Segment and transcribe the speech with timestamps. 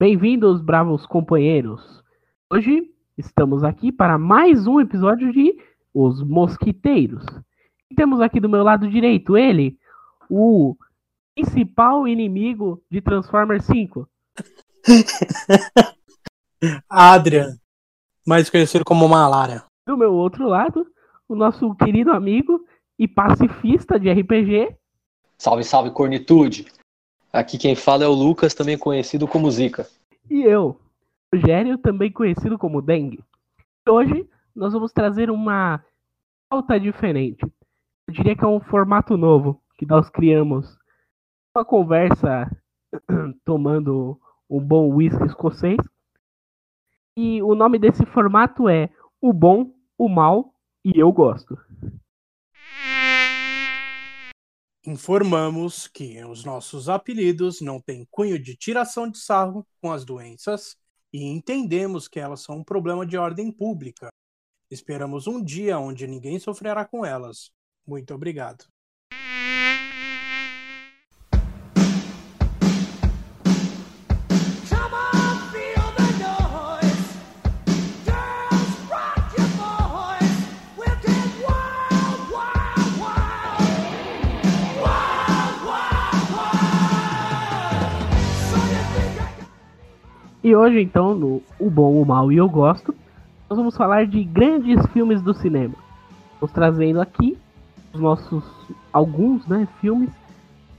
[0.00, 2.04] Bem-vindos, bravos companheiros.
[2.48, 5.58] Hoje estamos aqui para mais um episódio de
[5.92, 7.24] Os Mosquiteiros.
[7.90, 9.76] E temos aqui do meu lado direito ele,
[10.30, 10.76] o
[11.34, 14.08] principal inimigo de Transformers 5.
[16.88, 17.56] Adrian,
[18.24, 19.64] mais conhecido como Malara.
[19.84, 20.86] Do meu outro lado,
[21.28, 22.64] o nosso querido amigo
[22.96, 24.76] e pacifista de RPG.
[25.36, 26.66] Salve, salve, cornitude.
[27.32, 29.86] Aqui quem fala é o Lucas, também conhecido como Zika.
[30.30, 30.80] E eu,
[31.32, 33.22] Rogério, também conhecido como Dengue.
[33.86, 35.82] Hoje nós vamos trazer uma
[36.48, 37.44] pauta diferente.
[38.06, 40.76] Eu diria que é um formato novo que nós criamos.
[41.54, 42.50] Uma conversa
[43.44, 45.78] tomando um bom whisky escocês.
[47.16, 48.88] E o nome desse formato é
[49.20, 51.58] O Bom, o Mal e Eu Gosto.
[54.90, 60.78] Informamos que os nossos apelidos não têm cunho de tiração de sarro com as doenças
[61.12, 64.08] e entendemos que elas são um problema de ordem pública.
[64.70, 67.50] Esperamos um dia onde ninguém sofrerá com elas.
[67.86, 68.64] Muito obrigado.
[90.42, 92.94] E hoje, então, no O Bom, o Mal e Eu Gosto,
[93.50, 95.74] nós vamos falar de grandes filmes do cinema.
[96.34, 97.36] Estamos trazendo aqui
[97.92, 98.44] os nossos
[98.92, 100.10] alguns, né, filmes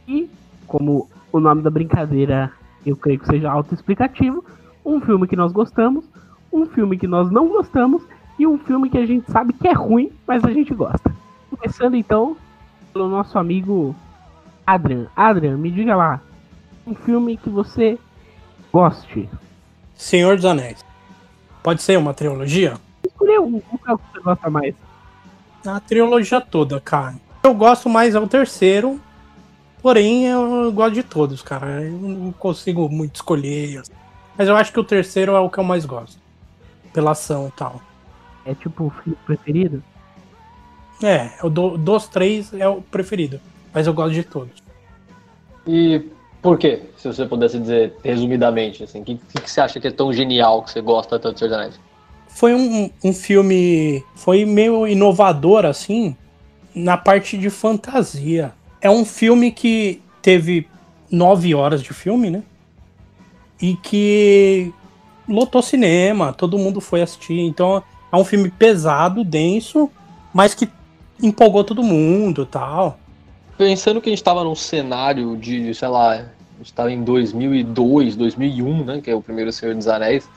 [0.07, 0.29] e,
[0.65, 2.51] como o nome da brincadeira
[2.85, 4.45] eu creio que seja autoexplicativo,
[4.85, 6.05] um filme que nós gostamos,
[6.53, 8.01] um filme que nós não gostamos
[8.37, 11.13] e um filme que a gente sabe que é ruim, mas a gente gosta.
[11.49, 12.37] Começando então
[12.93, 13.93] pelo nosso amigo
[14.65, 15.07] Adrian.
[15.15, 16.21] Adrian, me diga lá,
[16.87, 17.99] um filme que você
[18.71, 19.29] goste.
[19.99, 20.83] Senhor dos Anéis.
[21.61, 22.75] Pode ser uma trilogia?
[23.05, 24.73] Escolheu um, qual que você gosta mais?
[25.67, 27.15] A trilogia toda, cara.
[27.43, 28.99] Eu gosto mais é o terceiro,
[29.81, 31.83] porém eu gosto de todos, cara.
[31.83, 33.83] Eu não consigo muito escolher.
[34.37, 36.17] Mas eu acho que o terceiro é o que eu mais gosto.
[36.93, 37.81] Pela ação e tal.
[38.45, 39.83] É tipo o filme preferido?
[41.03, 43.41] É, o do, dos três é o preferido.
[43.73, 44.63] Mas eu gosto de todos.
[45.67, 46.09] E
[46.41, 46.81] por quê?
[46.97, 50.63] Se você pudesse dizer resumidamente, assim, o que, que, você acha que é tão genial
[50.63, 51.79] que você gosta tanto de Senhor dos Anéis?
[52.29, 54.03] Foi um, um filme.
[54.15, 56.15] Foi meio inovador, assim,
[56.73, 58.53] na parte de fantasia.
[58.79, 60.67] É um filme que teve
[61.11, 62.43] nove horas de filme, né?
[63.61, 64.71] E que
[65.27, 67.39] lotou cinema, todo mundo foi assistir.
[67.41, 69.89] Então é um filme pesado, denso,
[70.33, 70.69] mas que
[71.21, 72.97] empolgou todo mundo tal
[73.59, 76.17] pensando que a gente estava num cenário de, sei lá, a
[76.57, 80.29] gente estava em 2002, 2001, né, que é o primeiro Senhor dos Anéis,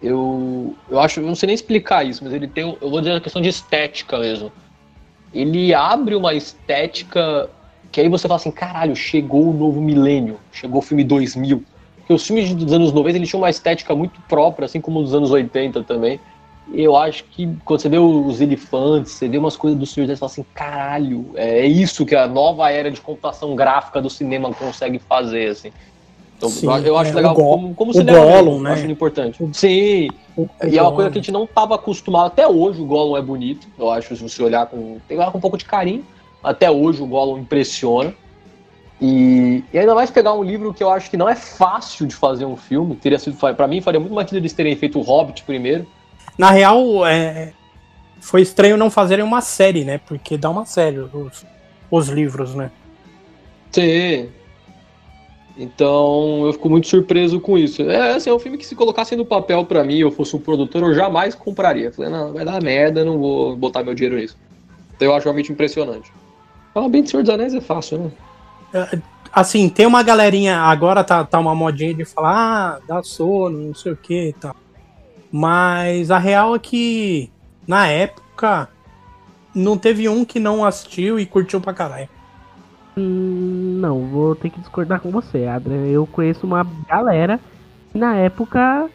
[0.00, 3.14] eu, eu acho, eu não sei nem explicar isso, mas ele tem, eu vou dizer
[3.14, 4.52] a questão de estética mesmo.
[5.34, 7.50] Ele abre uma estética
[7.90, 11.64] que aí você fala assim, caralho, chegou o novo milênio, chegou o filme 2000.
[11.96, 15.12] Porque os filmes dos anos 90 ele tinham uma estética muito própria, assim como os
[15.12, 16.20] anos 80 também
[16.72, 20.16] eu acho que quando você vê os elefantes, você vê umas coisas do Senhor, você
[20.16, 24.98] fala assim, caralho, é isso que a nova era de computação gráfica do cinema consegue
[24.98, 25.72] fazer, assim.
[26.36, 28.72] Então, Sim, eu acho é, legal como, como o cinema Gollum, né?
[28.72, 29.44] acho importante.
[29.52, 32.28] Sim, o, o e é uma coisa que a gente não estava acostumado.
[32.28, 35.40] Até hoje o Gollum é bonito, eu acho, se você olhar com, tem com um
[35.40, 36.04] pouco de carinho.
[36.42, 38.14] Até hoje o Gollum impressiona.
[38.98, 42.14] E, e, ainda mais pegar um livro que eu acho que não é fácil de
[42.14, 42.96] fazer um filme.
[42.96, 45.86] Teria sido, para mim, faria muito mais sentido eles terem feito o Hobbit primeiro
[46.38, 47.52] na real, é,
[48.20, 49.98] foi estranho não fazerem uma série, né?
[49.98, 51.44] Porque dá uma série os,
[51.90, 52.70] os livros, né?
[53.72, 54.28] Sim.
[55.56, 57.82] Então eu fico muito surpreso com isso.
[57.82, 60.40] É assim, é um filme que se colocasse no papel para mim, eu fosse um
[60.40, 61.92] produtor, eu jamais compraria.
[61.92, 64.36] Falei, não, vai dar merda, não vou botar meu dinheiro nisso.
[64.96, 66.12] Então eu acho realmente impressionante.
[66.72, 68.10] Falar bem de Senhor dos Anéis é fácil, né?
[68.72, 68.98] É,
[69.32, 73.74] assim, tem uma galerinha, agora tá, tá uma modinha de falar, ah, dá sono, não
[73.74, 74.54] sei o que e tal.
[75.32, 77.30] Mas a real é que,
[77.66, 78.68] na época,
[79.54, 82.08] não teve um que não assistiu e curtiu pra caralho.
[82.96, 85.86] Hum, não, vou ter que discordar com você, Adrian.
[85.86, 87.38] Eu conheço uma galera
[87.92, 88.88] que na época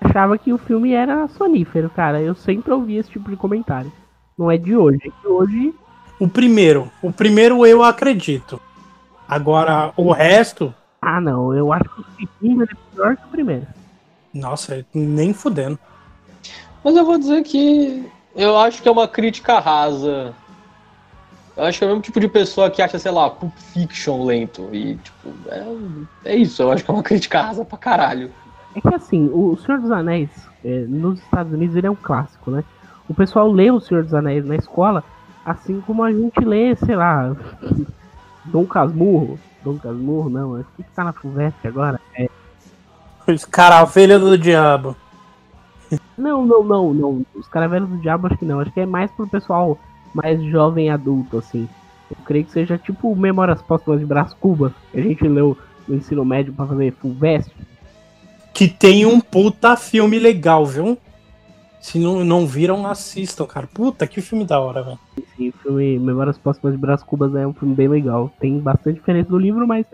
[0.00, 2.20] achava que o filme era sonífero, cara.
[2.20, 3.92] Eu sempre ouvi esse tipo de comentário.
[4.36, 5.74] Não é de hoje, é de hoje.
[6.18, 6.90] O primeiro.
[7.02, 8.60] O primeiro eu acredito.
[9.28, 10.74] Agora, o resto.
[11.00, 11.54] Ah, não.
[11.54, 13.66] Eu acho que o segundo é pior que o primeiro.
[14.34, 15.78] Nossa, nem fudendo.
[16.82, 18.04] Mas eu vou dizer que
[18.34, 20.34] eu acho que é uma crítica rasa.
[21.56, 24.24] Eu acho que é o mesmo tipo de pessoa que acha, sei lá, Pulp Fiction
[24.24, 24.68] lento.
[24.72, 26.62] E, tipo, é, é isso.
[26.62, 28.30] Eu acho que é uma crítica rasa pra caralho.
[28.74, 30.30] É que assim, o Senhor dos Anéis,
[30.64, 32.64] é, nos Estados Unidos, ele é um clássico, né?
[33.08, 35.04] O pessoal lê o Senhor dos Anéis na escola,
[35.44, 37.36] assim como a gente lê, sei lá,
[38.46, 39.38] Dom Casmurro.
[39.62, 42.00] Dom Casmurro, não, acho que tá na FUVEST agora.
[42.18, 42.28] É.
[43.26, 44.96] Os Caravelha do Diabo.
[46.16, 47.26] Não, não, não, não.
[47.34, 48.60] Os Caravelhos do Diabo acho que não.
[48.60, 49.78] Acho que é mais pro pessoal
[50.14, 51.68] mais jovem adulto, assim.
[52.10, 55.56] Eu creio que seja tipo Memórias Póstumas de Brás Cubas, que a gente leu
[55.88, 57.52] no ensino médio pra fazer FUVEST.
[58.52, 60.96] Que tem um puta filme legal, viu?
[61.80, 63.66] Se não, não viram, assistam, cara.
[63.66, 64.98] Puta, que filme da hora, velho.
[65.36, 68.32] Sim, o filme Memórias Póstumas de Brás Cubas é um filme bem legal.
[68.38, 69.84] Tem bastante diferença do livro, mas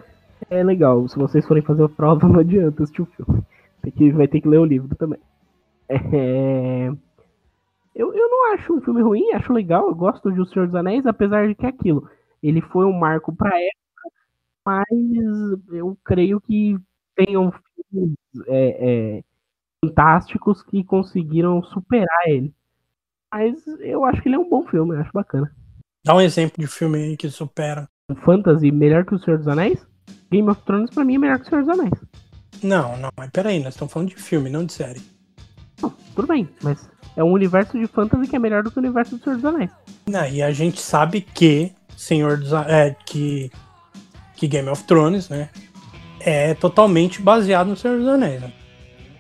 [0.49, 1.07] é legal.
[1.09, 3.43] Se vocês forem fazer a prova, não adianta assistir o filme.
[3.83, 5.21] Tem que, vai ter que ler o livro também.
[5.89, 6.91] É...
[7.95, 9.89] Eu, eu não acho um filme ruim, acho legal.
[9.89, 12.09] Eu gosto de O Senhor dos Anéis, apesar de que é aquilo.
[12.43, 14.11] Ele foi um marco pra época,
[14.65, 14.87] mas
[15.73, 16.79] eu creio que
[17.17, 17.53] tenham
[17.91, 18.17] filmes
[18.47, 19.25] é, é,
[19.85, 22.55] fantásticos que conseguiram superar ele.
[23.33, 25.55] Mas eu acho que ele é um bom filme, eu acho bacana.
[26.05, 27.89] Dá um exemplo de filme aí que supera.
[28.11, 29.87] Um fantasy melhor que o Senhor dos Anéis?
[30.31, 31.93] Game of Thrones pra mim é melhor que o Senhor dos Anéis.
[32.63, 35.01] Não, não, mas peraí, nós estamos falando de filme, não de série.
[35.83, 38.81] Não, tudo bem, mas é um universo de fantasy que é melhor do que o
[38.81, 39.71] universo do Senhor dos Anéis.
[40.07, 43.51] Não, e a gente sabe que Senhor dos é, que,
[44.37, 45.49] que Game of Thrones, né?
[46.21, 48.43] É totalmente baseado no Senhor dos Anéis.
[48.43, 48.53] Né?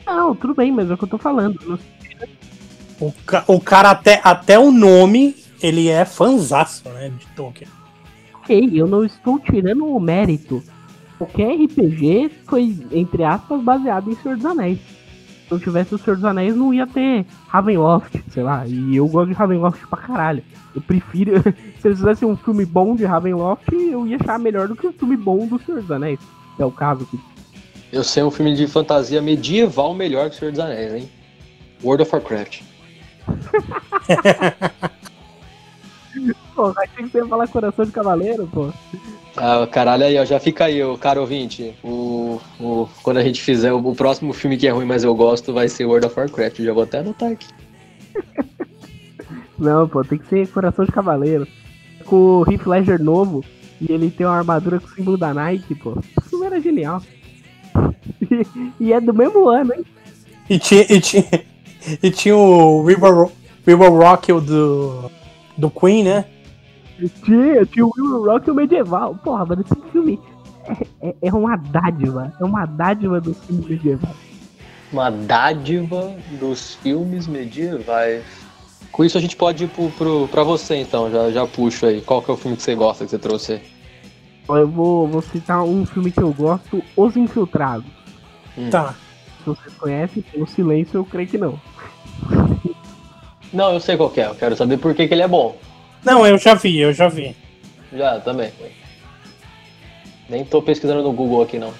[0.06, 1.80] Não, tudo bem, mas é o que eu tô falando.
[3.00, 7.08] O, ca o cara, até, até o nome, ele é fanzaço, né?
[7.08, 7.70] De Tolkien.
[8.34, 10.62] Ok, eu não estou tirando o mérito.
[11.20, 14.78] Qualquer RPG foi, entre aspas, baseado em Senhor dos Anéis.
[14.78, 18.66] Se não tivesse o Senhor dos Anéis, não ia ter Ravenloft, sei lá.
[18.66, 20.42] E eu gosto de Ravenloft pra caralho.
[20.74, 21.42] Eu prefiro.
[21.78, 24.94] se eles fizessem um filme bom de Ravenloft, eu ia achar melhor do que um
[24.94, 26.18] filme bom do Senhor dos Anéis.
[26.58, 27.20] É o caso aqui.
[27.92, 31.10] Eu sei um filme de fantasia medieval melhor que o Senhor dos Anéis, hein?
[31.84, 32.62] World of Warcraft.
[36.56, 38.72] pô, achei que você ia falar Coração de Cavaleiro, pô.
[39.36, 41.74] Ah, caralho, aí, ó, já fica aí, o cara ouvinte.
[41.82, 45.14] O, o, quando a gente fizer o, o, próximo filme que é ruim, mas eu
[45.14, 46.58] gosto, vai ser World of Warcraft.
[46.58, 47.46] Eu já vou até anotar aqui.
[49.58, 51.46] Não, pô, tem que ser Coração de Cavaleiro.
[52.04, 53.44] Com o Heath Ledger novo,
[53.80, 55.96] e ele tem uma armadura com o símbolo da Nike, pô.
[56.24, 57.02] Isso era genial.
[58.20, 58.46] E,
[58.88, 59.84] e, é do mesmo ano, hein?
[60.48, 61.24] E tinha, e tinha,
[62.02, 63.30] e tinha o River,
[63.64, 65.10] River Rock do,
[65.56, 66.24] do Queen, né?
[67.08, 69.14] Tinha, tinha o Will Rock e o Medieval.
[69.16, 70.20] Porra, mano, esse filme
[70.64, 72.32] é, é, é, uma dádiva.
[72.40, 74.16] É uma dádiva dos filmes medievais.
[74.92, 78.24] Uma dádiva dos filmes medievais.
[78.92, 82.00] Com isso a gente pode ir pro, pro, pra você então, já, já puxo aí.
[82.00, 83.62] Qual que é o filme que você gosta que você trouxe aí?
[84.48, 87.86] Eu vou, vou citar um filme que eu gosto, Os Infiltrados.
[88.58, 88.68] Hum.
[88.68, 88.94] Tá.
[89.38, 91.60] Se você conhece, pelo silêncio eu creio que não.
[93.52, 95.56] Não, eu sei qual é, eu quero saber por que, que ele é bom.
[96.04, 97.36] Não, eu já vi, eu já vi.
[97.92, 98.50] Já, também.
[100.28, 101.72] Nem tô pesquisando no Google aqui, não.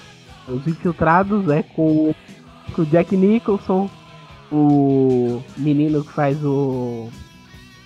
[0.48, 2.12] Os Infiltrados é com,
[2.74, 3.88] com o Jack Nicholson,
[4.50, 7.08] o menino que faz o.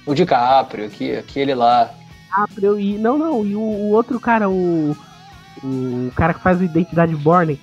[0.06, 1.90] O DiCaprio, aqui, aquele lá.
[2.25, 2.96] DiCaprio e.
[2.96, 4.96] Não, não, e o, o outro cara, o.
[5.62, 7.58] O cara que faz o Identidade Born.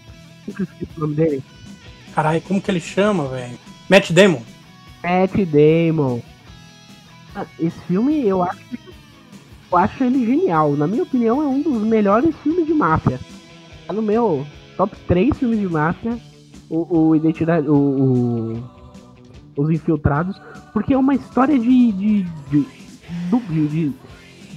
[0.47, 1.44] Nunca esqueci o nome dele.
[2.15, 3.57] Caralho, como que ele chama, velho?
[3.89, 4.41] Matt Damon.
[5.03, 6.22] Matt Damon.
[7.35, 8.59] Ah, esse filme eu acho,
[9.71, 10.73] eu acho ele genial.
[10.73, 13.19] Na minha opinião, é um dos melhores filmes de máfia.
[13.88, 14.45] Tá no meu
[14.75, 16.17] top 3 filmes de máfia.
[16.69, 17.67] O, o Identidade.
[17.67, 18.63] O, o,
[19.55, 20.39] Os Infiltrados.
[20.73, 22.65] Porque é uma história de, de, de,
[23.29, 23.93] de, de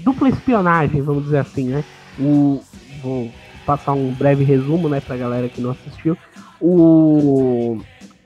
[0.05, 1.85] dupla espionagem, vamos dizer assim, né?
[2.19, 2.61] O,
[3.03, 3.31] vou
[3.67, 6.17] passar um breve resumo, né, pra galera que não assistiu.
[6.61, 7.79] O.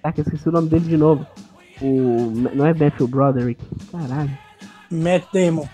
[0.02, 1.26] Ah, que esqueci o nome dele de novo.
[1.80, 2.32] O.
[2.54, 3.62] Não é Matthew Broderick.
[3.90, 4.36] Caralho.
[4.90, 5.66] Matt Damon.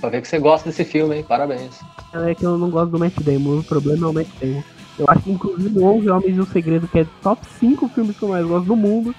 [0.00, 1.24] Pra ver que você gosta desse filme, hein?
[1.26, 1.80] Parabéns.
[2.14, 3.58] É que eu não gosto do Matt Damon.
[3.58, 4.62] O problema é o Matt Damon.
[4.98, 8.16] Eu acho que, inclusive, o 11 Homens e o Segredo, que é top 5 filmes
[8.16, 9.14] que eu mais gosto do mundo,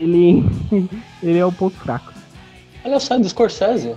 [0.00, 0.44] ele,
[1.22, 2.12] ele é o ponto fraco.
[2.84, 3.94] Olha só, é do Scorsese.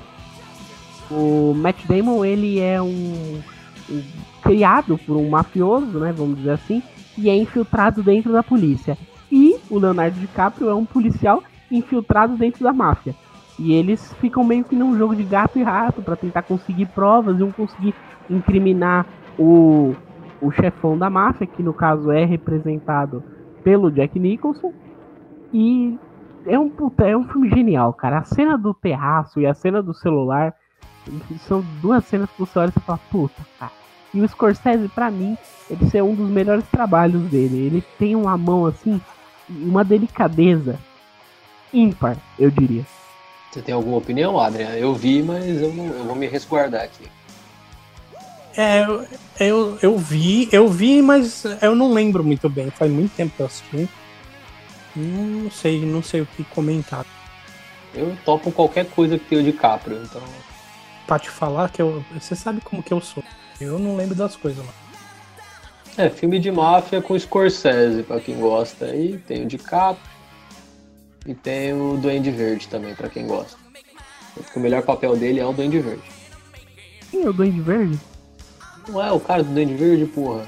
[1.10, 3.42] O Matt Damon, ele é um,
[3.89, 4.04] um
[4.44, 6.13] criado por um mafioso, né?
[6.16, 6.84] Vamos dizer assim,
[7.18, 8.98] e é infiltrado dentro da polícia.
[9.70, 13.16] O Leonardo DiCaprio é um policial infiltrado dentro da máfia.
[13.58, 17.40] E eles ficam meio que num jogo de gato e rato para tentar conseguir provas
[17.40, 17.94] e um conseguir
[18.30, 19.06] incriminar
[19.38, 19.94] o,
[20.42, 23.24] o chefão da máfia, que no caso é representado
[23.64, 24.74] pelo Jack Nicholson.
[25.54, 25.98] E
[26.46, 28.20] é um, é um filme genial, cara.
[28.20, 30.56] A cena do terraço e a cena do celular
[31.40, 33.72] são duas cenas que você olha e fala, puta, cara.
[34.14, 35.38] E o Scorsese, para mim,
[35.70, 37.58] ele é um dos melhores trabalhos dele.
[37.58, 39.00] Ele tem uma mão assim
[39.50, 40.79] uma delicadeza
[41.74, 42.86] ímpar, eu diria.
[43.51, 44.70] Você tem alguma opinião, Adrian?
[44.75, 47.08] Eu vi, mas eu, não, eu vou me resguardar aqui.
[48.56, 49.08] É, eu,
[49.39, 52.70] eu, eu vi, eu vi, mas eu não lembro muito bem.
[52.70, 53.89] Faz muito tempo que eu assisti.
[54.96, 57.06] Não sei, não sei o que comentar.
[57.94, 60.22] Eu topo qualquer coisa que tenha o DiCaprio, então.
[61.08, 62.03] Pra te falar que eu.
[62.13, 63.24] Você sabe como que eu sou.
[63.60, 64.72] Eu não lembro das coisas lá.
[66.00, 68.96] É, filme de máfia com Scorsese, pra quem gosta.
[68.96, 70.01] E tem o DiCaprio.
[71.25, 73.58] E tem o Duende Verde também, pra quem gosta.
[74.34, 76.10] Porque o melhor papel dele é o Duende Verde.
[77.12, 78.00] Quem é o Duende Verde?
[78.88, 80.48] Não é o cara do Duende Verde, porra.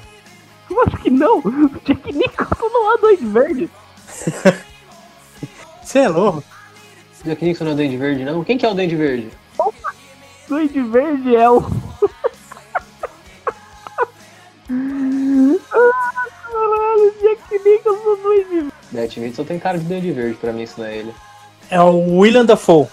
[0.70, 1.40] Eu acho que não.
[1.40, 3.70] O Jack Nicholson não é o Duende Verde.
[5.84, 6.42] Você é louco?
[7.26, 8.42] Jack Nixon não é o Duende Verde, não?
[8.42, 9.28] Quem que é o Duende Verde?
[9.58, 9.70] O
[10.48, 11.62] Duende Verde é o.
[15.74, 18.72] ah, caralho, Jack Nicholson Duende Verde.
[18.92, 21.12] Matt Davidson tem cara de Duende Verde pra mim ensinar ele.
[21.70, 22.86] É o William Dafoe.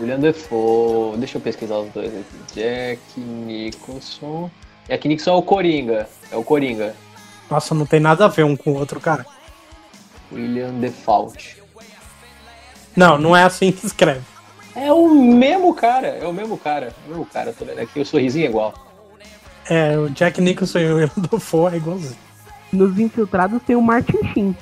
[0.00, 1.16] William Defoe.
[1.18, 2.54] Deixa eu pesquisar os dois aqui.
[2.54, 4.50] Jack Nicholson.
[4.86, 6.08] Jack Nicholson é o Coringa.
[6.30, 6.94] É o Coringa.
[7.50, 9.26] Nossa, não tem nada a ver um com o outro, cara.
[10.30, 11.62] William Default.
[12.94, 14.22] Não, não é assim que escreve.
[14.76, 16.08] É o mesmo cara.
[16.08, 16.86] É o mesmo cara.
[16.86, 17.52] É o mesmo cara.
[17.52, 18.00] Tô vendo aqui.
[18.00, 18.87] O sorrisinho é igual.
[19.68, 22.16] É, o Jack Nicholson e o Dafoe é igualzinho.
[22.72, 24.56] Nos infiltrados tem o Martin Sheen.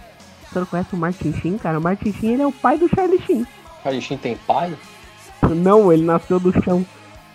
[0.50, 1.78] Você não conhece o Martin Sheen, cara?
[1.78, 3.46] O Martin Sheen ele é o pai do Charlie Sheen.
[3.82, 4.74] Charlie Sheen tem pai?
[5.42, 6.84] Não, ele nasceu do chão.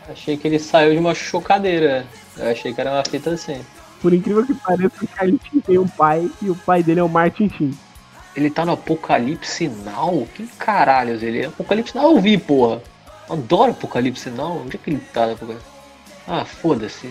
[0.09, 2.05] Achei que ele saiu de uma chocadeira.
[2.37, 3.61] Eu achei que era uma fita assim.
[4.01, 7.03] Por incrível que pareça, o Charlie Sheen tem um pai e o pai dele é
[7.03, 7.77] o Martin Sheen.
[8.35, 10.27] Ele tá no Apocalipse Now?
[10.33, 11.45] Que caralhos ele é?
[11.45, 12.81] Apocalipse Now eu vi, porra.
[13.29, 14.61] Adoro Apocalipse Now.
[14.61, 15.67] Onde é que ele tá no Apocalipse?
[16.27, 17.09] Ah, foda-se.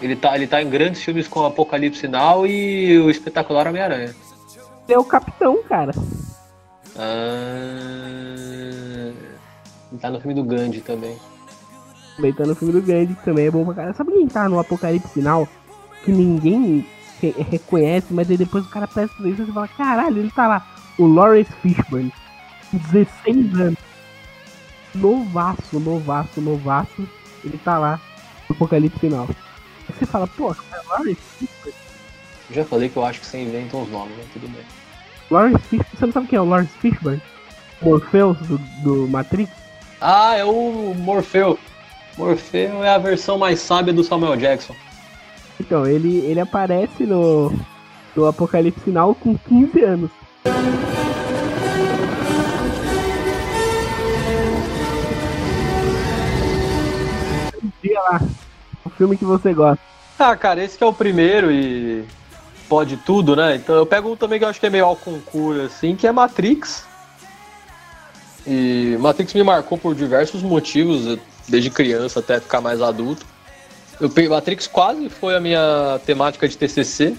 [0.00, 4.14] Ele tá, ele tá em grandes filmes com Apocalipse Now e o espetacular Homem-Aranha.
[4.86, 5.92] Ele é o capitão, cara.
[7.40, 9.12] Ah,
[9.92, 11.16] ele tá no filme do Gandhi também.
[12.16, 13.96] Também tá no filme do Gandhi, que também é bom pra caralho.
[13.96, 15.48] Sabe quem tá no Apocalipse Final?
[16.04, 16.86] Que ninguém
[17.20, 20.66] re- reconhece, mas aí depois o cara presta atenção e fala, caralho, ele tá lá.
[20.98, 22.12] O Lawrence Fishburne,
[22.70, 23.78] com 16 anos.
[24.94, 27.08] Novaço, novaço, novaço.
[27.44, 28.00] Ele tá lá
[28.48, 29.28] no Apocalipse Final.
[30.00, 31.74] Você fala, pô, é Lawrence Fishburne.
[32.50, 34.64] Já falei que eu acho que você inventa uns nomes, mas tudo bem.
[35.30, 37.22] Lawrence Fishburne, você não sabe quem é o Lawrence Fishburne?
[37.82, 39.52] Morpheus do, do Matrix?
[40.00, 41.58] Ah, é o Morfeu.
[42.16, 44.74] Morfeu é a versão mais sábia do Samuel Jackson.
[45.60, 47.52] Então, ele, ele aparece no,
[48.16, 50.10] no Apocalipse Final com 15 anos.
[57.82, 58.39] Diga lá, o
[59.00, 59.82] filme que você gosta.
[60.18, 62.04] Ah, cara, esse que é o primeiro e
[62.68, 63.56] pode tudo, né?
[63.56, 66.06] Então eu pego um também que eu acho que é meio ao concurso, assim, que
[66.06, 66.84] é Matrix.
[68.46, 73.24] E Matrix me marcou por diversos motivos, desde criança até ficar mais adulto.
[73.98, 77.16] Eu Matrix quase foi a minha temática de TCC,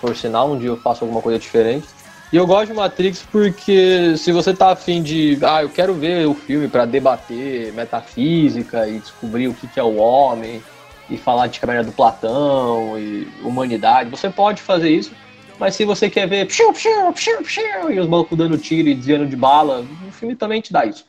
[0.00, 1.86] por sinal, um dia eu faço alguma coisa diferente.
[2.32, 6.28] E eu gosto de Matrix porque se você tá afim de, ah, eu quero ver
[6.28, 10.62] o filme para debater metafísica e descobrir o que, que é o homem,
[11.08, 15.12] e falar de caverna do Platão e humanidade, você pode fazer isso.
[15.58, 18.94] Mas se você quer ver psiu, psiu, psiu, psiu, e os malucos dando tiro e
[18.94, 21.06] desviando de bala, o filme também te dá isso.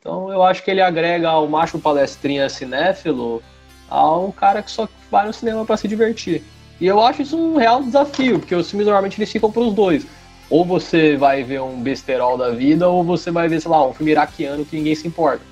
[0.00, 3.42] Então eu acho que ele agrega ao macho palestrinha cinéfilo
[3.88, 6.42] a um cara que só vai no cinema para se divertir.
[6.80, 10.06] E eu acho isso um real desafio, porque os filmes normalmente eles ficam pros dois.
[10.48, 13.92] Ou você vai ver um besterol da vida, ou você vai ver, sei lá, um
[13.92, 15.42] filme iraquiano que ninguém se importa.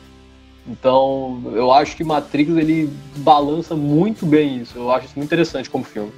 [0.66, 4.78] Então, eu acho que Matrix ele balança muito bem isso.
[4.78, 6.10] Eu acho isso muito interessante como filme.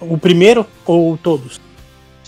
[0.00, 1.60] O primeiro ou todos?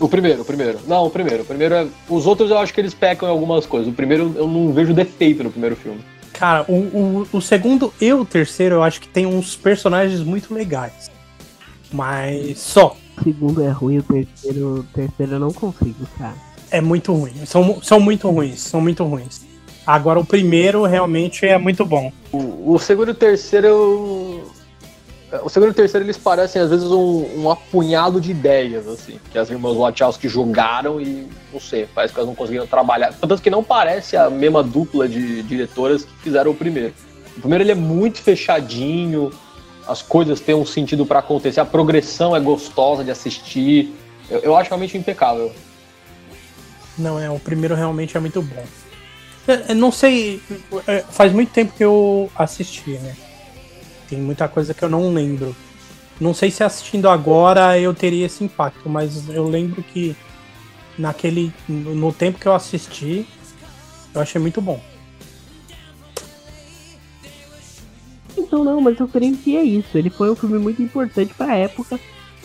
[0.00, 0.78] O primeiro, o primeiro.
[0.86, 1.42] Não, o primeiro.
[1.42, 1.86] O primeiro é...
[2.08, 3.88] Os outros eu acho que eles pecam em algumas coisas.
[3.88, 6.00] O primeiro eu não vejo defeito no primeiro filme.
[6.32, 10.52] Cara, o, o, o segundo e o terceiro eu acho que tem uns personagens muito
[10.52, 11.10] legais.
[11.92, 12.96] Mas só.
[13.18, 16.34] O segundo é ruim, o terceiro, o terceiro eu não consigo, cara.
[16.70, 17.34] É muito ruim.
[17.44, 18.60] São, são muito ruins.
[18.60, 19.49] São muito ruins.
[19.90, 22.12] Agora o primeiro realmente é muito bom.
[22.30, 24.52] O, o segundo e o terceiro eu...
[25.42, 29.18] O segundo e o terceiro eles parecem às vezes um, um apunhado de ideias, assim,
[29.32, 33.12] que as irmãs Wachowski jogaram e não sei, parece que elas não conseguiram trabalhar.
[33.14, 36.94] Tanto que não parece a mesma dupla de diretoras que fizeram o primeiro.
[37.36, 39.32] O primeiro ele é muito fechadinho,
[39.88, 43.92] as coisas têm um sentido para acontecer, a progressão é gostosa de assistir.
[44.30, 45.52] Eu, eu acho realmente impecável.
[46.96, 48.64] Não, é, o primeiro realmente é muito bom.
[49.46, 50.40] Eu, eu não sei,
[50.86, 53.16] é, faz muito tempo que eu assisti, né?
[54.08, 55.54] Tem muita coisa que eu não lembro.
[56.20, 60.14] Não sei se assistindo agora eu teria esse impacto, mas eu lembro que
[60.98, 61.52] naquele.
[61.68, 63.26] No tempo que eu assisti,
[64.14, 64.80] eu achei muito bom.
[68.36, 69.96] Então não, mas eu creio que é isso.
[69.96, 71.98] Ele foi um filme muito importante pra época.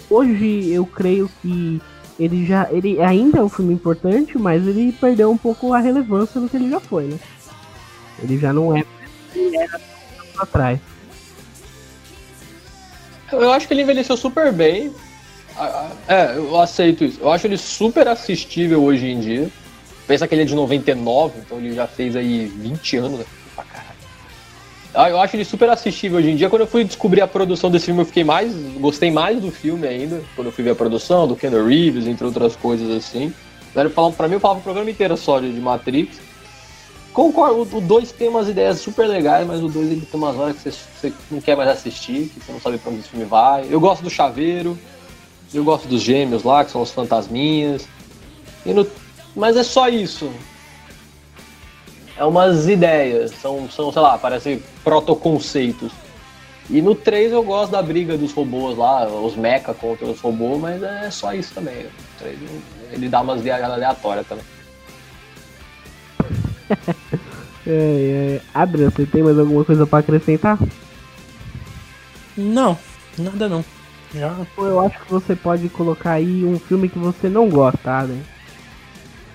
[0.10, 1.82] Hoje eu creio que
[2.20, 2.68] ele já.
[2.72, 6.58] Ele ainda é um filme importante, mas ele perdeu um pouco a relevância do que
[6.58, 7.20] ele já foi, né?
[8.22, 8.84] Ele já não é
[9.36, 9.80] ele era
[10.38, 10.80] atrás.
[13.32, 14.94] Eu acho que ele envelheceu super bem.
[16.08, 17.20] É, eu aceito isso.
[17.20, 19.50] Eu acho ele super assistível hoje em dia.
[20.08, 23.20] Pensa que ele é de 99, então ele já fez aí 20 anos.
[23.20, 23.26] Né?
[24.96, 26.50] Ah, eu acho ele super assistível hoje em dia.
[26.50, 28.54] Quando eu fui descobrir a produção desse filme, eu fiquei mais.
[28.80, 30.24] Gostei mais do filme ainda.
[30.36, 33.34] Quando eu fui ver a produção, do Ken Reeves, entre outras coisas assim.
[33.94, 36.18] Falando, pra mim, eu falava o programa inteiro só de Matrix.
[37.12, 40.56] Concordo, o 2 tem umas ideias super legais, mas o 2 ele tem umas horas
[40.56, 43.26] que você, você, não quer mais assistir, que você não sabe pra onde esse filme
[43.26, 43.66] vai.
[43.70, 44.78] Eu gosto do Chaveiro,
[45.54, 47.88] eu gosto dos gêmeos lá, que são os fantasminhas.
[48.66, 48.86] No...
[49.36, 50.30] Mas é só isso.
[52.18, 55.92] É umas ideias, são, são sei lá, parece protoconceitos.
[56.70, 60.60] E no 3 eu gosto da briga dos robôs lá, os mecha contra os robôs,
[60.60, 61.86] mas é só isso também.
[61.86, 62.40] O 3
[62.92, 64.46] ele dá umas viajadas aleatórias também.
[67.68, 68.42] é, é.
[68.54, 70.58] Adrian, você tem mais alguma coisa para acrescentar?
[72.38, 72.78] Não,
[73.18, 73.64] nada não.
[74.14, 74.34] Já.
[74.58, 78.22] Eu acho que você pode colocar aí um filme que você não gosta, Adrian.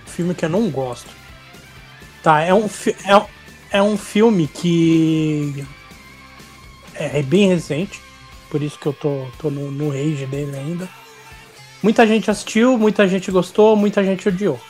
[0.06, 1.19] Filme que eu não gosto.
[2.22, 3.26] Tá, é um, é,
[3.78, 5.64] é um filme que
[6.94, 8.00] é, é bem recente,
[8.50, 10.88] por isso que eu tô, tô no, no rage dele ainda.
[11.82, 14.60] Muita gente assistiu, muita gente gostou, muita gente odiou.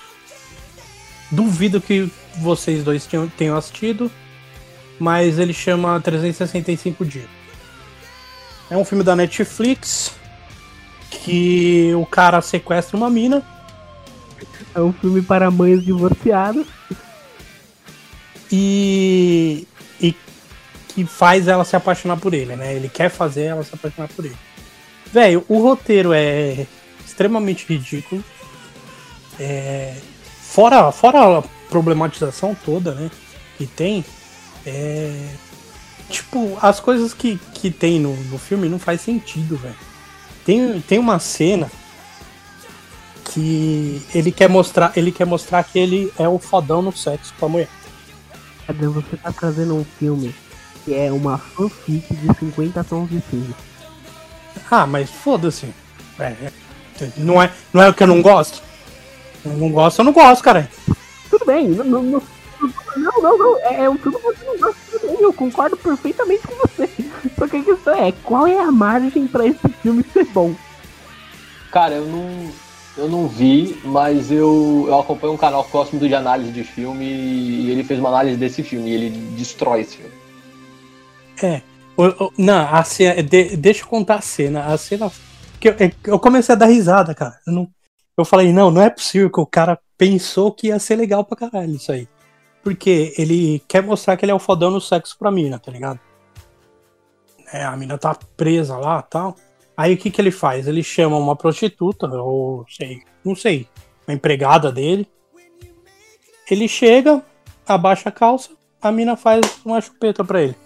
[1.31, 4.11] Duvido que vocês dois tenham, tenham assistido,
[4.99, 7.29] mas ele chama 365 Dias.
[8.71, 10.15] É um filme da Netflix
[11.11, 13.43] que o cara sequestra uma mina.
[14.73, 16.67] É um filme para mães divorciadas.
[18.51, 19.67] E,
[20.01, 20.15] e
[20.89, 22.75] que faz ela se apaixonar por ele, né?
[22.75, 24.37] Ele quer fazer ela se apaixonar por ele.
[25.13, 26.67] Velho, o roteiro é
[27.05, 28.25] extremamente ridículo.
[29.39, 29.95] É,
[30.51, 33.09] Fora, fora a problematização toda, né?
[33.57, 34.05] Que tem.
[34.67, 35.29] É.
[36.09, 39.77] Tipo, as coisas que, que tem no, no filme não faz sentido, velho.
[40.45, 41.71] Tem, tem uma cena
[43.27, 47.47] que ele quer mostrar ele quer mostrar que ele é o fodão no sexo com
[47.47, 47.69] a mulher.
[48.71, 50.33] Cadê você tá trazendo um filme
[50.85, 53.53] que é uma fanfic de 50 tons de cinza.
[54.71, 55.75] Ah, mas foda-se.
[56.21, 56.53] É,
[57.17, 58.63] não, é, não é o que eu não gosto?
[59.45, 60.71] Eu não gosto, eu não gosto, cara.
[61.29, 62.23] Tudo bem, não, não, não,
[62.97, 66.47] não, não, é, é um filme que você não gosta, tudo bem, eu concordo perfeitamente
[66.47, 66.89] com você.
[67.37, 70.55] Só que a questão é, qual é a margem pra esse filme ser bom?
[71.73, 72.53] Cara, eu não,
[72.97, 77.71] eu não vi, mas eu, eu acompanho um canal próximo de análise de filme e
[77.71, 80.13] ele fez uma análise desse filme e ele destrói esse filme.
[81.43, 81.63] É.
[82.37, 84.67] não, a cena, de, deixa eu contar a cena.
[84.67, 85.11] A cena.
[85.59, 85.75] Que eu,
[86.05, 87.39] eu comecei a dar risada, cara.
[87.47, 87.69] Eu não,
[88.17, 91.37] eu falei, não, não é possível que o cara pensou que ia ser legal pra
[91.37, 92.09] caralho isso aí.
[92.63, 95.99] Porque ele quer mostrar que ele é o fodão no sexo pra mina, tá ligado?
[97.53, 99.37] É, a mina tá presa lá tal.
[99.77, 100.67] Aí o que que ele faz?
[100.69, 103.67] Ele chama uma prostituta, ou sei, não sei,
[104.07, 105.09] uma empregada dele.
[106.51, 107.25] Ele chega,
[107.67, 108.51] abaixa a calça,
[108.83, 110.57] a mina faz uma chupeta pra ele.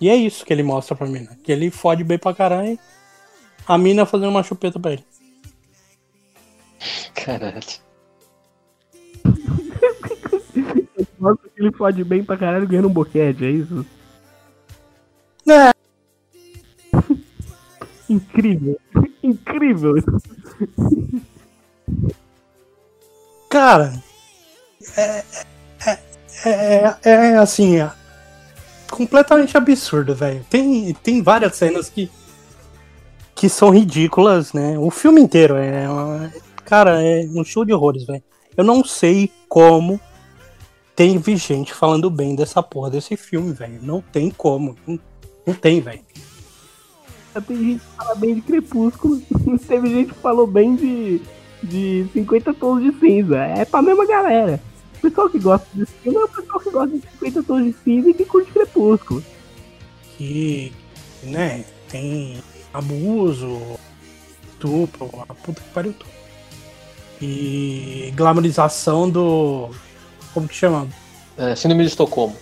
[0.00, 1.38] E é isso que ele mostra pra mina.
[1.44, 2.78] Que ele fode bem pra caralho.
[3.66, 5.04] A mina fazendo uma chupeta pra ele.
[7.14, 7.62] Caralho.
[11.20, 13.86] Nossa, ele pode bem pra caralho ganhando um boquete, é isso?
[15.48, 15.81] É.
[18.12, 18.78] Incrível.
[19.22, 19.94] Incrível.
[23.48, 23.92] Cara,
[24.96, 25.24] é,
[25.86, 25.98] é,
[26.44, 27.90] é, é assim, é
[28.90, 30.44] completamente absurdo, velho.
[30.50, 32.10] Tem, tem várias cenas que,
[33.34, 34.78] que são ridículas, né?
[34.78, 35.86] O filme inteiro é,
[36.64, 38.22] Cara, é um show de horrores, velho.
[38.54, 39.98] Eu não sei como
[40.94, 43.80] teve gente falando bem dessa porra desse filme, velho.
[43.82, 44.76] Não tem como.
[44.86, 44.98] Não,
[45.46, 46.02] não tem, velho.
[47.40, 49.22] Tem gente que fala bem de Crepúsculo.
[49.66, 51.22] Teve gente que falou bem de,
[51.62, 53.38] de 50 tons de cinza.
[53.38, 54.60] É pra mesma galera.
[54.96, 57.72] O pessoal que gosta desse filme é o pessoal que gosta de 50 tons de
[57.84, 59.24] cinza e que curte Crepúsculo.
[60.16, 60.72] Que,
[61.22, 62.42] né, tem
[62.72, 63.58] abuso,
[64.52, 66.22] estupro, a puta que pariu tudo
[67.22, 69.70] e glamorização do.
[70.34, 70.88] Como que chama?
[71.38, 72.36] É, síndrome de Estocolmo.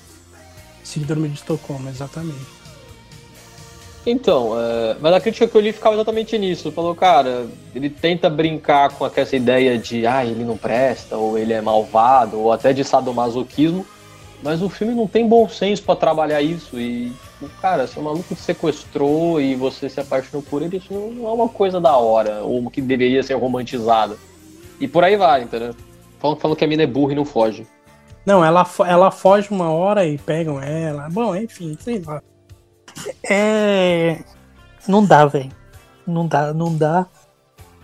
[0.83, 2.60] Síndrome de Estocolmo, exatamente.
[4.07, 6.73] Então, é, mas a crítica que eu li ficava exatamente nisso.
[6.73, 11.53] Falou, cara, ele tenta brincar com essa ideia de, ah, ele não presta, ou ele
[11.53, 13.85] é malvado, ou até de sadomasoquismo,
[14.43, 16.81] mas o filme não tem bom senso para trabalhar isso.
[16.81, 20.93] E, tipo, cara, se o maluco te sequestrou e você se apaixonou por ele, isso
[20.93, 24.17] não é uma coisa da hora, ou que deveria ser romantizada.
[24.81, 25.75] E por aí vai, entendeu?
[26.19, 27.67] Falam, falam que a mina é burra e não foge.
[28.25, 31.09] Não, ela, ela foge uma hora e pegam ela.
[31.11, 32.23] Bom, enfim, sei lá.
[33.29, 34.23] É.
[34.87, 35.51] Não dá, velho.
[36.07, 37.07] Não dá, não dá.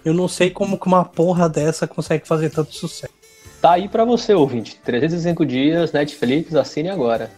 [0.04, 3.12] Eu não sei como que uma porra dessa consegue fazer tanto sucesso.
[3.60, 4.80] Tá aí pra você, ouvinte.
[4.84, 7.30] 305 dias, Netflix, assine agora.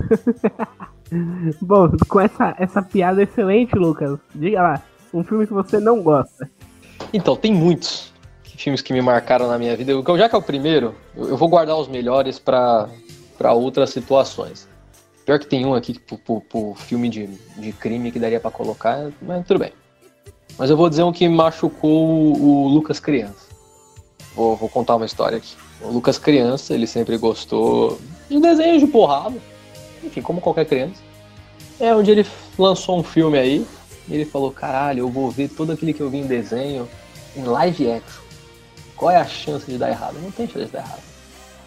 [1.60, 4.82] Bom, com essa, essa piada excelente, Lucas, diga lá,
[5.12, 6.50] um filme que você não gosta.
[7.12, 8.12] Então, tem muitos
[8.56, 9.92] filmes que me marcaram na minha vida.
[10.16, 12.88] Já que é o primeiro, eu vou guardar os melhores para
[13.52, 14.68] outras situações.
[15.24, 18.50] Pior que tem um aqui pro, pro, pro filme de, de crime que daria para
[18.50, 19.72] colocar, mas tudo bem.
[20.58, 23.52] Mas eu vou dizer um que machucou o, o Lucas criança.
[24.34, 25.54] Vou, vou, contar uma história aqui.
[25.80, 29.36] O Lucas criança, ele sempre gostou de desenhos de porrada.
[30.02, 31.00] Enfim, como qualquer criança.
[31.78, 32.26] É onde ele
[32.58, 33.66] lançou um filme aí.
[34.08, 36.88] E ele falou, caralho, eu vou ver todo aquele que eu vi em desenho
[37.36, 38.22] em live action.
[38.96, 40.16] Qual é a chance de dar errado?
[40.20, 41.02] Não tem chance de dar errado.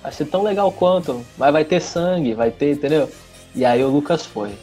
[0.02, 3.10] Vai ser tão legal quanto, mas vai ter sangue, vai ter, entendeu?
[3.56, 4.54] E aí o Lucas foi.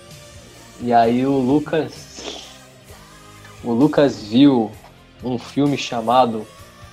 [0.81, 2.47] E aí o Lucas.
[3.65, 4.71] O Lucas viu
[5.25, 6.47] um filme chamado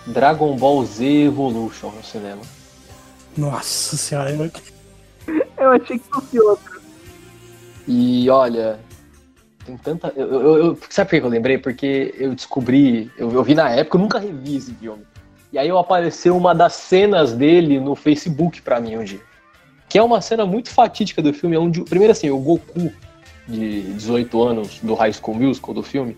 [0.08, 2.42] Dragon Ball Z Evolution no cinema.
[3.36, 4.52] Nossa senhora, eu,
[5.58, 6.82] eu achei que fosse outro.
[7.86, 8.80] E olha,
[9.66, 10.14] tem tanta.
[10.16, 11.58] Eu, eu, eu, sabe por que eu lembrei?
[11.58, 15.04] Porque eu descobri, eu, eu vi na época, eu nunca revi esse filme.
[15.52, 19.29] E aí eu apareceu uma das cenas dele no Facebook pra mim um dia
[19.90, 22.92] que é uma cena muito fatídica do filme, onde, primeiro assim, o Goku,
[23.48, 26.16] de 18 anos, do High School Musical, do filme,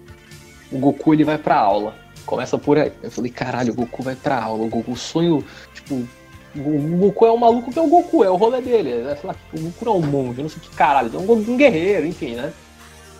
[0.69, 2.91] o Goku, ele vai pra aula, começa por aí.
[3.01, 6.05] Eu falei, caralho, o Goku vai pra aula, o Goku, sonho, tipo,
[6.53, 9.29] o Goku é um maluco que é o Goku, é o rolê dele, é, sei
[9.29, 11.57] lá, o Goku não é um monge, não sei o que caralho, é um, um
[11.57, 12.51] guerreiro, enfim, né?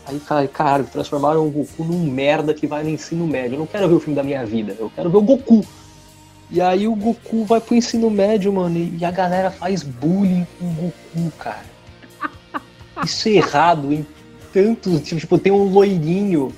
[0.06, 3.56] Aí, caralho, transformaram o Goku num merda que vai no ensino médio.
[3.56, 5.66] Eu não quero ver o filme da minha vida, eu quero ver o Goku.
[6.52, 10.66] E aí o Goku vai pro ensino médio, mano, e a galera faz bullying com
[10.66, 11.66] o Goku, cara.
[13.06, 14.06] Isso é errado em
[14.52, 15.02] tantos.
[15.02, 16.52] Tipo, tem um loirinho,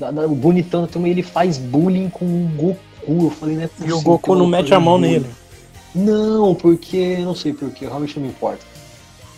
[0.00, 3.24] o bonitão também, ele faz bullying com o Goku.
[3.24, 3.70] Eu falei, né?
[3.84, 5.12] E o Goku não mete a mão bullying.
[5.12, 5.30] nele.
[5.94, 7.18] Não, porque.
[7.18, 8.64] Não sei porquê, realmente não me importa.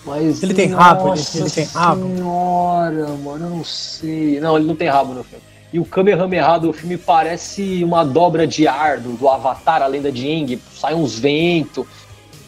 [0.04, 0.42] Mas.
[0.42, 2.02] Ele tem rabo, ele, ele tem rabo.
[2.02, 4.40] Senhora, mano, eu não sei.
[4.40, 5.49] Não, ele não tem rabo no filme.
[5.72, 10.10] E o Kamehameha do filme parece uma dobra de ar do, do Avatar, a lenda
[10.10, 10.60] de Aang.
[10.74, 11.86] Sai uns ventos.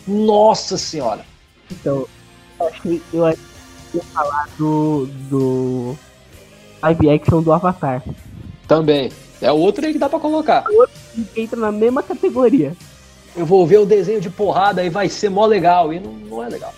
[0.06, 1.24] Nossa senhora.
[1.70, 2.06] Então,
[2.58, 5.96] eu achei, eu ia falar do, do
[6.82, 8.02] live action do Avatar.
[8.66, 9.12] Também.
[9.40, 10.64] É outro aí que dá pra colocar.
[10.68, 12.76] É outro que entra na mesma categoria.
[13.37, 15.92] Eu vou ver o desenho de porrada e vai ser mó legal.
[15.92, 16.74] E não, não é legal.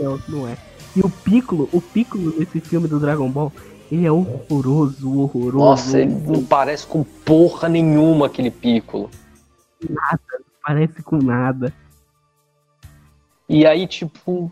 [0.00, 0.56] Não, não é.
[0.94, 3.52] E o Piccolo, o Piccolo nesse filme do Dragon Ball,
[3.90, 5.58] ele é horroroso, horroroso.
[5.58, 9.10] Nossa, ele não parece com porra nenhuma aquele Piccolo.
[9.88, 11.72] Nada, não parece com nada.
[13.48, 14.50] E aí, tipo,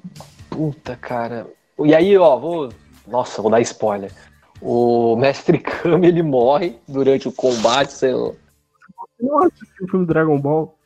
[0.49, 1.47] puta, cara.
[1.81, 2.73] E aí, ó, vou.
[3.07, 4.12] Nossa, vou dar spoiler.
[4.61, 8.31] O Mestre Kami ele morre durante o combate, sei lá.
[8.31, 10.79] Você não assistiu o filme Dragon Ball?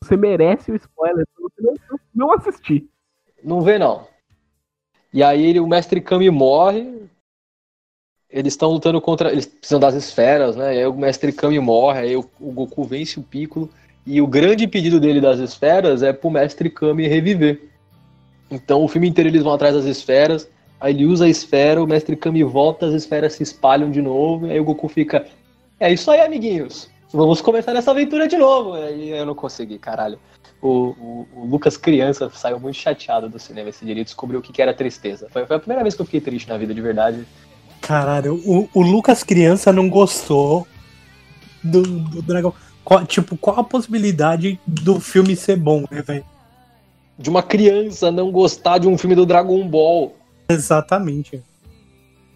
[0.00, 1.74] Você merece o spoiler, você não,
[2.14, 2.88] não assistir.
[3.42, 4.06] Não vê, não.
[5.12, 7.08] E aí ele, o Mestre Kami morre,
[8.30, 9.32] eles estão lutando contra.
[9.32, 10.74] Eles precisam das esferas, né?
[10.74, 13.70] E aí o Mestre Kami morre, aí o, o, Goku vence o Piccolo.
[14.06, 17.60] E o grande pedido dele das esferas é pro Mestre Kami reviver.
[18.50, 20.48] Então o filme inteiro eles vão atrás das esferas.
[20.80, 24.46] Aí ele usa a esfera, o Mestre Kami volta, as esferas se espalham de novo.
[24.46, 25.26] E aí o Goku fica.
[25.80, 26.90] É isso aí, amiguinhos.
[27.10, 28.74] Vamos começar essa aventura de novo.
[28.74, 30.18] Aí eu não consegui, caralho.
[30.60, 33.94] O, o, o, Lucas criança saiu muito chateado do cinema esse dia.
[33.94, 35.28] Ele descobriu o que, que era tristeza.
[35.30, 37.24] Foi, foi, a primeira vez que eu fiquei triste na vida, de verdade.
[37.80, 40.66] Caralho, o, o Lucas criança não gostou
[41.62, 42.52] do, do Dragão.
[42.84, 46.24] Qual, tipo, qual a possibilidade do filme ser bom, né, velho?
[47.18, 50.14] De uma criança não gostar de um filme do Dragon Ball.
[50.48, 51.42] Exatamente.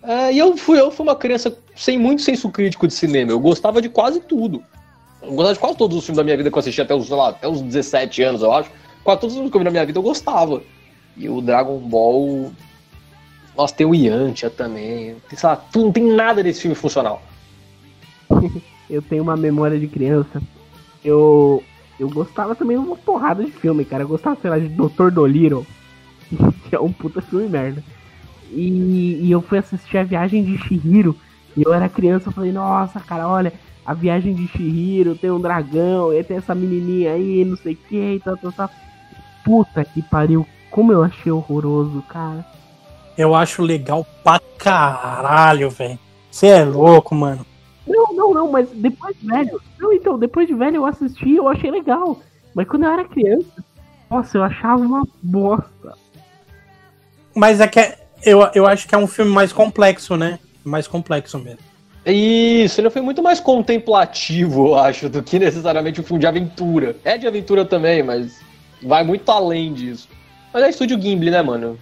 [0.03, 3.31] É, e eu fui, eu fui uma criança sem muito senso crítico de cinema.
[3.31, 4.63] Eu gostava de quase tudo.
[5.23, 7.07] Eu gostava de quase todos os filmes da minha vida que eu assisti até os,
[7.07, 8.71] sei lá, até os 17 anos, eu acho.
[9.05, 10.63] Quase todos os filmes que eu vi na minha vida eu gostava.
[11.17, 12.51] E o Dragon Ball
[13.57, 15.17] nossa, tem o Yantia também.
[15.29, 17.23] Tem, sei lá, não tem nada desse filme funcional.
[18.89, 20.43] eu tenho uma memória de criança.
[21.05, 21.63] Eu
[22.01, 24.03] eu gostava também de uma porrada de filme, cara.
[24.03, 25.11] Eu gostava, sei lá, de Dr.
[25.11, 25.67] Dolittle.
[26.69, 27.83] que é um puta filme merda.
[28.51, 31.17] E, e, eu fui assistir a viagem de Shihiro.
[31.57, 33.53] E eu era criança, eu falei, nossa, cara, olha,
[33.85, 37.77] a viagem de Shihiro, tem um dragão, e tem essa menininha aí, não sei o
[37.77, 38.71] que, e tal, tal, tal.
[39.45, 42.45] Puta que pariu, como eu achei horroroso, cara.
[43.17, 45.99] Eu acho legal pra caralho, velho.
[46.31, 47.45] Você é louco, mano.
[47.87, 49.61] Não, não, não, mas depois de velho.
[49.79, 52.19] Não, então, depois de velho eu assisti eu achei legal.
[52.55, 53.65] Mas quando eu era criança,
[54.11, 55.95] nossa, eu achava uma bosta.
[57.35, 60.39] Mas é que é, eu, eu acho que é um filme mais complexo, né?
[60.65, 61.73] Mais complexo mesmo.
[62.05, 66.97] Isso, ele foi muito mais contemplativo, eu acho, do que necessariamente um filme de aventura.
[67.05, 68.41] É de aventura também, mas
[68.83, 70.09] vai muito além disso.
[70.53, 71.79] Mas é estúdio Gimli, né, mano?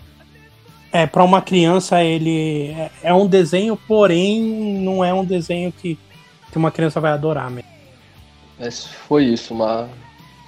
[0.92, 4.42] É, para uma criança ele é, é, um desenho, porém
[4.80, 5.96] não é um desenho que,
[6.50, 7.70] que uma criança vai adorar mesmo.
[8.58, 9.88] Mas foi isso, uma,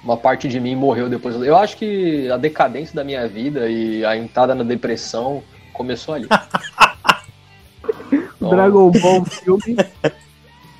[0.03, 1.35] uma parte de mim morreu depois.
[1.35, 6.27] Eu acho que a decadência da minha vida e a entrada na depressão começou ali.
[8.39, 9.77] Dragon Ball filme.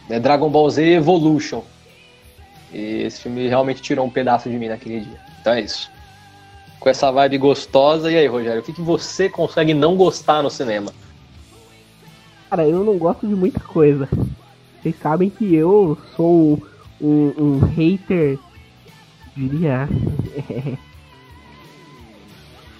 [0.10, 1.63] É Dragon Ball Z Evolution.
[2.71, 5.19] E esse filme realmente tirou um pedaço de mim naquele dia.
[5.39, 5.89] Então é isso.
[6.84, 8.12] Com essa vibe gostosa.
[8.12, 10.91] E aí, Rogério, o que, que você consegue não gostar no cinema?
[12.50, 14.10] Cara, eu não gosto de muita coisa.
[14.82, 16.62] Vocês sabem que eu sou
[17.00, 18.38] um, um hater,
[19.34, 19.88] diria.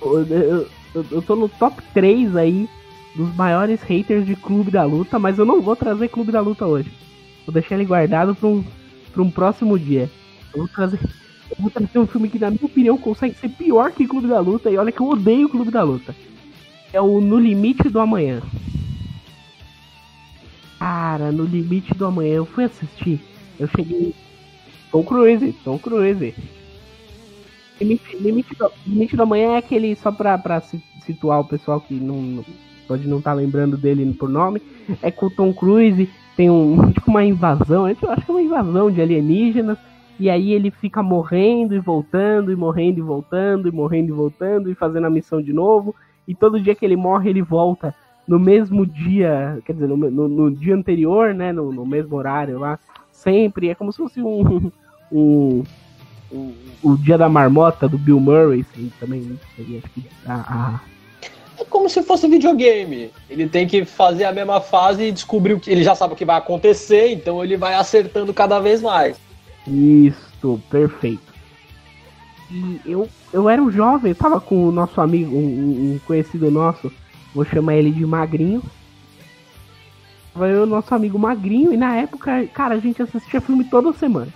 [0.04, 2.70] eu, eu, eu tô no top 3 aí
[3.16, 6.66] dos maiores haters de Clube da Luta, mas eu não vou trazer Clube da Luta
[6.66, 6.92] hoje.
[7.46, 8.66] Vou deixar ele guardado para um,
[9.14, 10.12] pra um próximo dia.
[10.54, 11.00] Eu vou trazer.
[11.60, 14.70] Vou trazer um filme que, na minha opinião, consegue ser pior que Clube da Luta.
[14.70, 16.16] E olha que eu odeio Clube da Luta.
[16.92, 18.42] É o No Limite do Amanhã.
[20.80, 22.36] Cara, No Limite do Amanhã.
[22.36, 23.20] Eu fui assistir.
[23.60, 24.14] Eu cheguei.
[24.92, 26.36] Tom Cruise, Tom Cruise.
[27.82, 30.62] Limite, limite, do, limite do Amanhã é aquele, só pra, pra
[31.06, 32.46] situar o pessoal que não,
[32.88, 34.62] pode não estar tá lembrando dele por nome,
[35.02, 38.42] é com o Tom Cruise, tem um tipo uma invasão, eu acho que é uma
[38.42, 39.78] invasão de alienígenas,
[40.20, 44.72] e aí ele fica morrendo e voltando, e morrendo e voltando, e morrendo e voltando,
[44.72, 45.96] e fazendo a missão de novo,
[46.28, 47.94] e todo dia que ele morre ele volta
[48.28, 52.58] no mesmo dia, quer dizer, no, no, no dia anterior, né, no, no, mesmo horário
[52.58, 52.80] lá,
[53.12, 54.72] sempre, é como se fosse um,
[55.12, 55.64] um,
[56.32, 60.82] um o dia da marmota do Bill Murray, assim, também seria acho que a, a
[61.60, 63.12] é como se fosse videogame.
[63.30, 65.70] Ele tem que fazer a mesma fase e descobrir o que.
[65.70, 69.18] Ele já sabe o que vai acontecer, então ele vai acertando cada vez mais.
[69.68, 71.34] Isso, perfeito.
[72.52, 76.52] E eu, eu era um jovem, eu tava com o nosso amigo, um, um conhecido
[76.52, 76.92] nosso,
[77.34, 78.62] vou chamar ele de Magrinho.
[80.34, 84.34] Tava eu, nosso amigo Magrinho, e na época, cara, a gente assistia filme toda semana.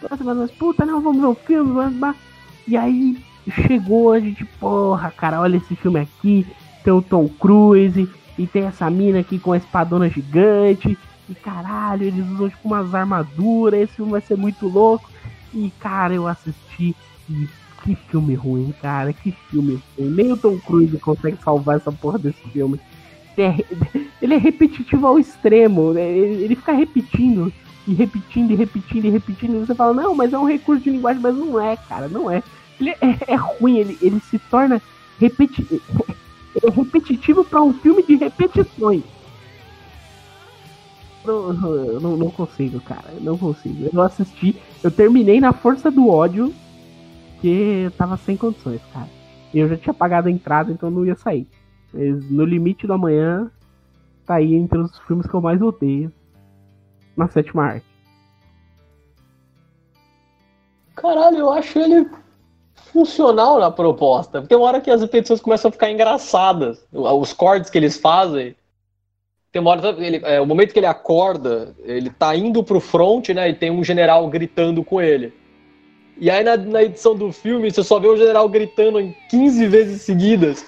[0.00, 2.16] Toda semana, nós, puta, não, vamos ver o filme, vamos...
[2.66, 3.18] E aí
[3.66, 6.46] chegou a gente, porra, cara, olha esse filme aqui,
[6.84, 10.96] tem o Tom Cruise, e tem essa mina aqui com a espadona gigante,
[11.28, 15.08] e caralho, eles usam tipo umas armaduras, esse filme vai ser muito louco.
[15.52, 16.94] E cara, eu assisti
[17.28, 17.48] e
[17.82, 20.10] que filme ruim, cara, que filme ruim.
[20.10, 22.80] Nem o Tom Cruise consegue salvar essa porra desse filme.
[23.36, 23.54] É
[24.20, 26.08] ele é repetitivo ao extremo, né?
[26.08, 27.52] ele fica repetindo
[27.86, 29.56] e repetindo e repetindo e repetindo.
[29.56, 32.30] E você fala, não, mas é um recurso de linguagem, mas não é, cara, não
[32.30, 32.42] é.
[32.80, 34.80] Ele é, é ruim, ele, ele se torna
[35.18, 35.66] repeti
[36.62, 39.02] é repetitivo para um filme de repetições.
[41.24, 43.12] Não, não, não, consigo, cara.
[43.20, 43.88] Não consigo.
[43.92, 46.54] Eu assisti, eu terminei na força do ódio,
[47.40, 49.08] que eu tava sem condições, cara.
[49.52, 51.46] Eu já tinha pagado a entrada, então não ia sair.
[51.92, 53.50] Mas no limite do amanhã,
[54.26, 56.12] tá aí entre os filmes que eu mais odeio.
[57.16, 57.86] Na sétima arte.
[60.94, 62.08] Caralho, eu acho ele
[62.92, 64.42] funcional na proposta.
[64.42, 66.86] Tem uma hora que as repetições começam a ficar engraçadas.
[66.92, 68.56] Os cortes que eles fazem.
[69.50, 73.30] Tem uma hora, ele, é, o momento que ele acorda, ele tá indo pro front,
[73.30, 73.48] né?
[73.48, 75.32] E tem um general gritando com ele.
[76.18, 79.66] E aí na, na edição do filme, você só vê o general gritando em 15
[79.66, 80.66] vezes seguidas.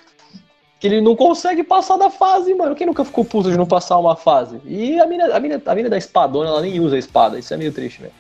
[0.79, 2.75] Que ele não consegue passar da fase, mano.
[2.75, 4.63] Quem nunca ficou puto de não passar uma fase?
[4.65, 7.39] E a mina, a mina, a mina da espadona, ela nem usa a espada.
[7.39, 8.15] Isso é meio triste, velho.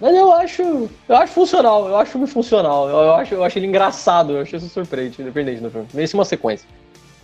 [0.00, 0.62] Mas eu acho.
[1.08, 2.88] Eu acho funcional, eu acho funcional.
[2.88, 5.86] Eu, eu, acho, eu acho ele engraçado, eu acho isso surpreendente, independente do filme.
[5.94, 6.68] Merecia uma sequência.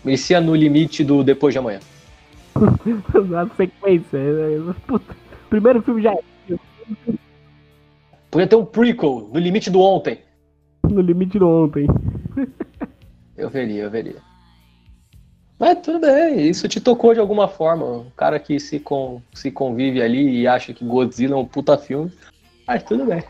[0.05, 1.81] Merecia no limite do Depois de Amanhã.
[3.29, 4.17] Na sequência.
[4.19, 5.17] É, é, puta,
[5.49, 6.23] primeiro filme já é.
[8.31, 10.19] Podia ter um prequel, no limite do ontem.
[10.88, 11.87] No limite do ontem.
[13.37, 14.17] eu veria, eu veria.
[15.59, 17.85] Mas tudo bem, isso te tocou de alguma forma.
[17.85, 21.79] O cara que se, com, se convive ali e acha que Godzilla é um puta
[21.79, 22.11] filme,
[22.67, 23.23] mas tudo bem.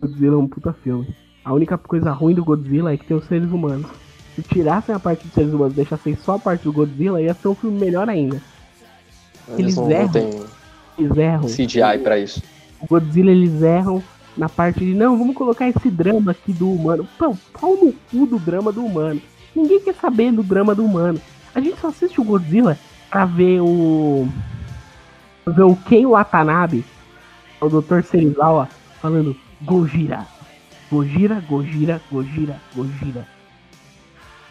[0.00, 1.14] Godzilla é um puta filme.
[1.44, 3.90] A única coisa ruim do Godzilla é que tem os seres humanos.
[4.34, 7.34] Se tirassem a parte dos seres humanos e deixassem só a parte do Godzilla, ia
[7.34, 8.40] ser um filme melhor ainda.
[9.58, 10.08] Eles não, erram.
[10.08, 10.42] tem
[10.98, 11.48] Eles erram.
[11.48, 12.42] CGI pra isso.
[12.80, 14.02] O Godzilla eles erram
[14.36, 17.06] na parte de não, vamos colocar esse drama aqui do humano.
[17.18, 19.20] Pô, pau no cu do drama do humano.
[19.54, 21.20] Ninguém quer saber do drama do humano.
[21.54, 22.78] A gente só assiste o Godzilla
[23.10, 24.28] pra ver o.
[25.44, 26.84] pra ver o Ken Watanabe,
[27.60, 28.02] o Dr.
[28.02, 28.68] Serizawa,
[29.00, 30.26] falando Gojira.
[30.90, 33.26] Gojira, Gojira, Gojira, Gojira.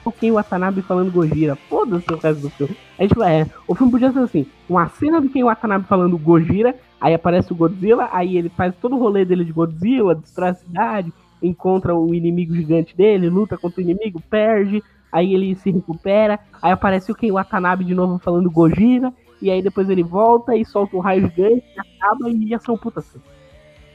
[0.06, 1.56] O Ken Watanabe falando Gojira.
[1.56, 2.76] Foda-se o resto do filme.
[2.98, 3.42] A gente vai.
[3.42, 7.52] É, o filme podia ser assim: uma cena do Ken Watanabe falando Gojira, aí aparece
[7.52, 11.96] o Godzilla, aí ele faz todo o rolê dele de Godzilla, destrói a cidade, encontra
[11.96, 14.82] o inimigo gigante dele, luta contra o inimigo, perde,
[15.12, 19.62] aí ele se recupera, aí aparece o Ken Watanabe de novo falando Gojira, e aí
[19.62, 23.26] depois ele volta e solta um raio gigante, acaba e ia ser um puta filme.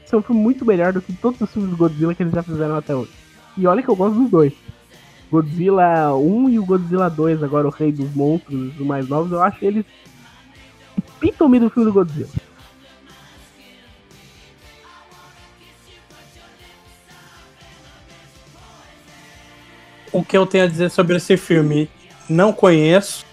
[0.03, 2.33] Esse é um filme muito melhor do que todos os filmes do Godzilla que eles
[2.33, 3.11] já fizeram até hoje.
[3.57, 4.53] E olha que eu gosto dos dois.
[5.31, 9.41] Godzilla 1 e o Godzilla 2, agora o Rei dos Monstros, os mais novos, eu
[9.41, 9.85] acho eles
[11.25, 12.29] epítome do filme do Godzilla.
[20.11, 21.89] O que eu tenho a dizer sobre esse filme?
[22.29, 23.25] Não conheço.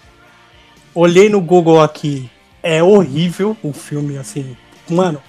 [0.93, 2.29] Olhei no Google aqui.
[2.61, 4.57] É horrível o filme, assim.
[4.89, 5.21] Mano.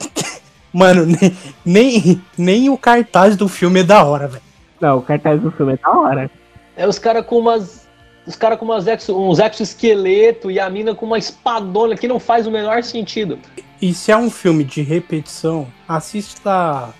[0.72, 4.51] Mano, nem, nem, nem o cartaz do filme é da hora, velho.
[4.82, 6.30] Não, o cartaz do filme é da hora.
[6.76, 7.86] É os caras com umas.
[8.26, 12.18] Os caras com umas exo, uns exoesqueleto e a mina com uma espadona que não
[12.20, 13.38] faz o menor sentido.
[13.80, 16.92] E se é um filme de repetição, assista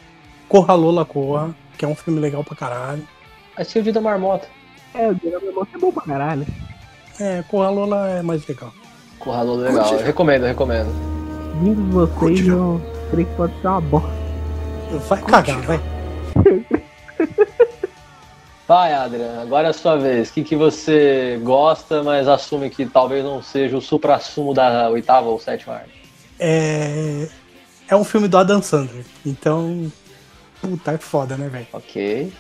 [0.49, 3.07] Corra Lola Corra, que é um filme legal pra caralho.
[3.57, 4.49] Achei o dia da marmota.
[4.95, 6.47] É, o Dia da Memória é bom pra caralho.
[7.21, 8.73] É, Corra Lola é mais legal.
[9.19, 9.93] Corralô legal.
[9.93, 10.91] Eu recomendo, eu recomendo.
[11.63, 14.11] Vindo de vocês, eu creio que pode ser uma bosta.
[15.09, 15.81] Vai cagar, vai.
[18.73, 20.31] Vai, Adrian, agora é a sua vez.
[20.31, 25.29] O que, que você gosta, mas assume que talvez não seja o supra-sumo da oitava
[25.29, 25.93] ou sétima arte?
[26.41, 27.29] É.
[27.87, 29.05] É um filme do Adam Sandler.
[29.27, 29.93] Então.
[30.59, 31.67] Puta, é foda, né, velho?
[31.71, 32.33] Ok.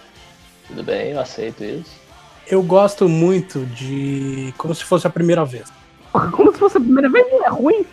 [0.69, 2.01] Tudo bem, eu aceito isso.
[2.47, 4.55] Eu gosto muito de.
[4.57, 5.71] Como se fosse a primeira vez.
[6.33, 7.85] Como se fosse a primeira vez, não é ruim.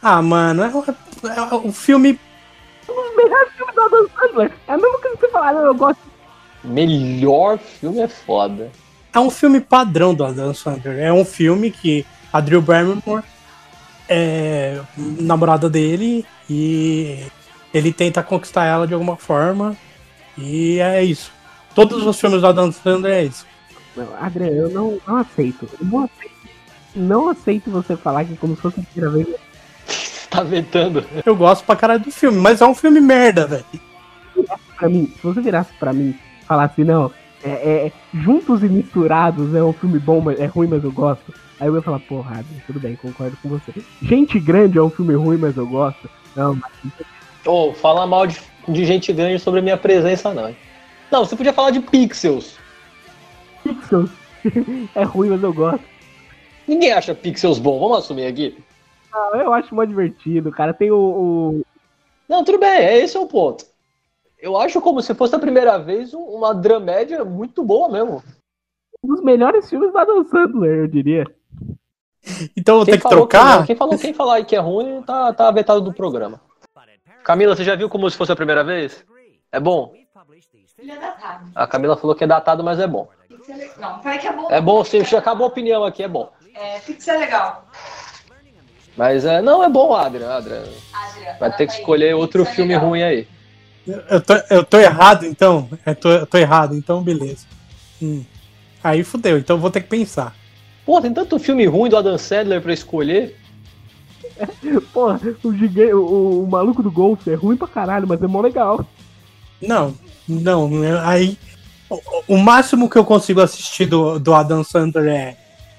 [0.00, 0.84] Ah, mano, é, um-
[1.28, 2.18] é um filme.
[2.88, 4.52] Um dos melhores filmes do Adam Sandler.
[4.66, 6.07] É a mesma coisa que você falar, não, eu gosto.
[6.68, 8.70] Melhor filme é foda.
[9.12, 10.98] É um filme padrão do Adam Sandler.
[10.98, 13.24] É um filme que a Drew Barrymore
[14.08, 17.24] é namorada dele e
[17.72, 19.76] ele tenta conquistar ela de alguma forma.
[20.36, 21.32] E é isso.
[21.74, 23.46] Todos os filmes do Adam Sandler é isso.
[23.96, 25.68] Não, Adriano, eu não, não aceito.
[25.80, 26.38] Eu não aceito.
[26.94, 29.38] Não aceito você falar que como se fosse a primeira vez.
[30.30, 31.02] Tá vetando.
[31.24, 33.64] Eu gosto pra caralho do filme, mas é um filme merda, velho.
[34.76, 36.14] Pra mim, se você virasse pra mim
[36.48, 40.66] e falasse, não, é, é- Juntos e Misturados é um filme bom, mas é ruim,
[40.68, 41.34] mas eu gosto.
[41.60, 43.72] Aí eu ia falar, porra, tudo bem, concordo com você.
[44.00, 46.08] Gente Grande é um filme ruim, mas eu gosto.
[46.34, 46.92] Não, mas
[47.46, 48.36] Ô, falar mal de,
[48.68, 50.56] de gente grande sobre a minha presença, não.
[51.10, 52.58] Não, você podia falar de Pixels.
[53.64, 54.10] Pixels
[54.94, 55.88] é ruim, mas eu gosto.
[56.66, 58.64] Ninguém acha Pixels bom, vamos assumir aqui.
[59.12, 60.74] Ah, eu acho mó divertido, cara.
[60.74, 60.96] Tem o,
[61.60, 61.66] o-
[62.28, 63.66] Não, tudo bem, é esse é o ponto.
[64.40, 68.22] Eu acho como se fosse a primeira vez um- uma dramédia muito boa mesmo.
[69.02, 71.24] um dos melhores filmes do Adam Sandler, eu diria.
[72.56, 73.58] Então ter que trocar?
[73.60, 76.40] não, quem, falou, quem falar aí que é ruim tá, tá vetado do programa.
[77.22, 79.04] Camila, você já viu como se fosse a primeira vez?
[79.52, 79.92] É bom?
[80.78, 81.46] Ele é datado.
[81.54, 83.08] A Camila falou que é datado, mas é bom.
[83.48, 84.48] É- Não, falei que é bom.
[84.50, 86.30] É bom, sim, já acabou a opinião aqui, é bom.
[86.54, 87.66] É, Pixel é legal.
[88.96, 90.28] Mas é, não, é bom, Adrian.
[90.30, 90.64] Adrian.
[90.92, 91.78] Adria, Vai ter que aí.
[91.78, 92.88] escolher outro Pixel é filme legal.
[92.88, 93.28] ruim aí.
[94.08, 95.68] Eu tô, eu tô errado, então?
[95.84, 97.46] Eu tô, eu tô errado, então beleza.
[98.02, 98.22] Hum.
[98.84, 100.36] Aí fudeu, então vou ter que pensar.
[100.84, 103.36] Pô, tem tanto filme ruim do Adam Sandler pra escolher.
[104.92, 108.40] Porra, o, gigante, o, o maluco do golfe é ruim pra caralho, mas é mó
[108.40, 108.86] legal.
[109.60, 109.94] Não,
[110.28, 110.70] não,
[111.02, 111.36] aí.
[111.90, 115.36] O, o máximo que eu consigo assistir do, do Adam Sandler é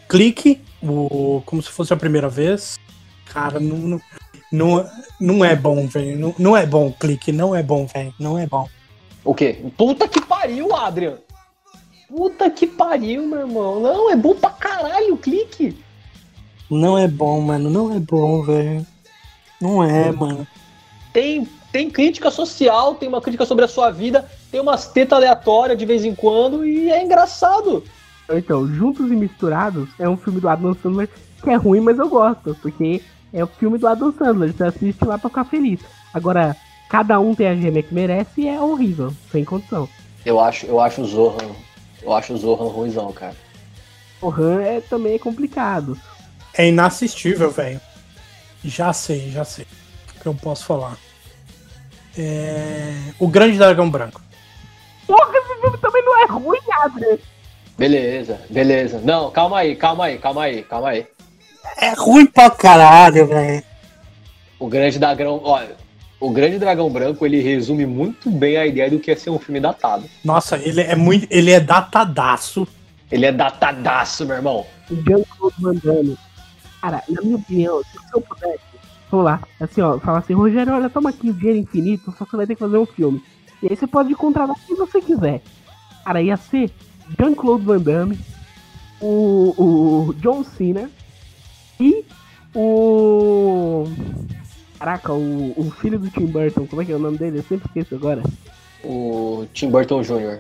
[0.08, 2.80] Clique, o, como se fosse a primeira vez.
[3.26, 4.02] Cara, não, não,
[4.52, 4.90] não,
[5.20, 6.18] não é bom, velho.
[6.18, 8.14] Não, não é bom, Clique, não é bom, velho.
[8.20, 8.68] Não é bom.
[9.24, 9.64] O quê?
[9.78, 11.18] Puta que pariu, Adrian!
[12.08, 13.80] Puta que pariu, meu irmão.
[13.80, 15.78] Não, é bom pra caralho o clique.
[16.70, 17.70] Não é bom, mano.
[17.70, 18.86] Não é bom, velho.
[19.62, 20.48] Não é, mano.
[21.14, 25.78] Tem, tem crítica social, tem uma crítica sobre a sua vida, tem umas tetas aleatórias
[25.78, 27.84] de vez em quando e é engraçado.
[28.32, 31.10] Então, Juntos e Misturados é um filme do Adam Sandler
[31.44, 33.02] que é ruim, mas eu gosto, porque
[33.34, 35.80] é o filme do Adam Sandler, você assiste lá pra ficar feliz.
[36.14, 36.56] Agora,
[36.90, 39.88] cada um tem a gêmea que merece e é horrível, sem condição.
[40.26, 41.56] Eu acho, eu acho o Zohan
[42.02, 43.36] Eu acho o Zohan ruimzão, cara.
[44.22, 45.98] O Han é também é complicado.
[46.54, 47.80] É inassistível, velho.
[48.64, 49.66] Já sei, já sei.
[50.18, 50.98] O que eu posso falar?
[52.18, 53.14] É...
[53.18, 54.22] O Grande Dragão Branco.
[55.08, 57.18] Porra, esse filme também não é ruim, Adrian.
[57.78, 59.00] Beleza, beleza.
[59.00, 61.08] Não, calma aí, calma aí, calma aí, calma aí.
[61.78, 63.64] É ruim pra caralho, velho.
[64.60, 65.76] O Grande Dragão, olha,
[66.20, 69.40] o Grande Dragão Branco, ele resume muito bem a ideia do que é ser um
[69.40, 70.06] filme datado.
[70.24, 71.26] Nossa, ele é muito.
[71.30, 72.68] Ele é datadaço.
[73.10, 74.66] Ele é datadaço, meu irmão.
[74.92, 76.18] O Jean-Claude Van Damme.
[76.82, 78.60] Cara, na minha opinião, se eu pudesse,
[79.10, 82.32] vamos lá, assim, ó, falar assim, Rogério, olha, toma aqui o dinheiro infinito, só que
[82.32, 83.22] você vai ter que fazer um filme.
[83.62, 85.42] E aí você pode contratar quem você quiser.
[86.06, 86.72] Cara, ia ser
[87.18, 88.20] Jean-Claude Van Damme,
[89.02, 90.90] o, o John Cena
[91.80, 92.06] e
[92.56, 93.88] o.
[94.78, 97.40] Caraca, o, o filho do Tim Burton, como é que é o nome dele?
[97.40, 98.24] Eu sempre esqueço agora.
[98.84, 100.40] O Tim Burton Jr.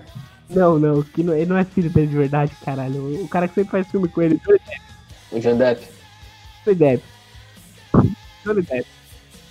[0.50, 3.22] Não, não, que não, ele não é filho dele de verdade, caralho.
[3.24, 4.40] O, cara que sempre faz filme com ele,
[5.32, 5.86] O John Depp.
[6.66, 7.04] Johnny Depp.
[8.44, 8.88] Johnny Depp.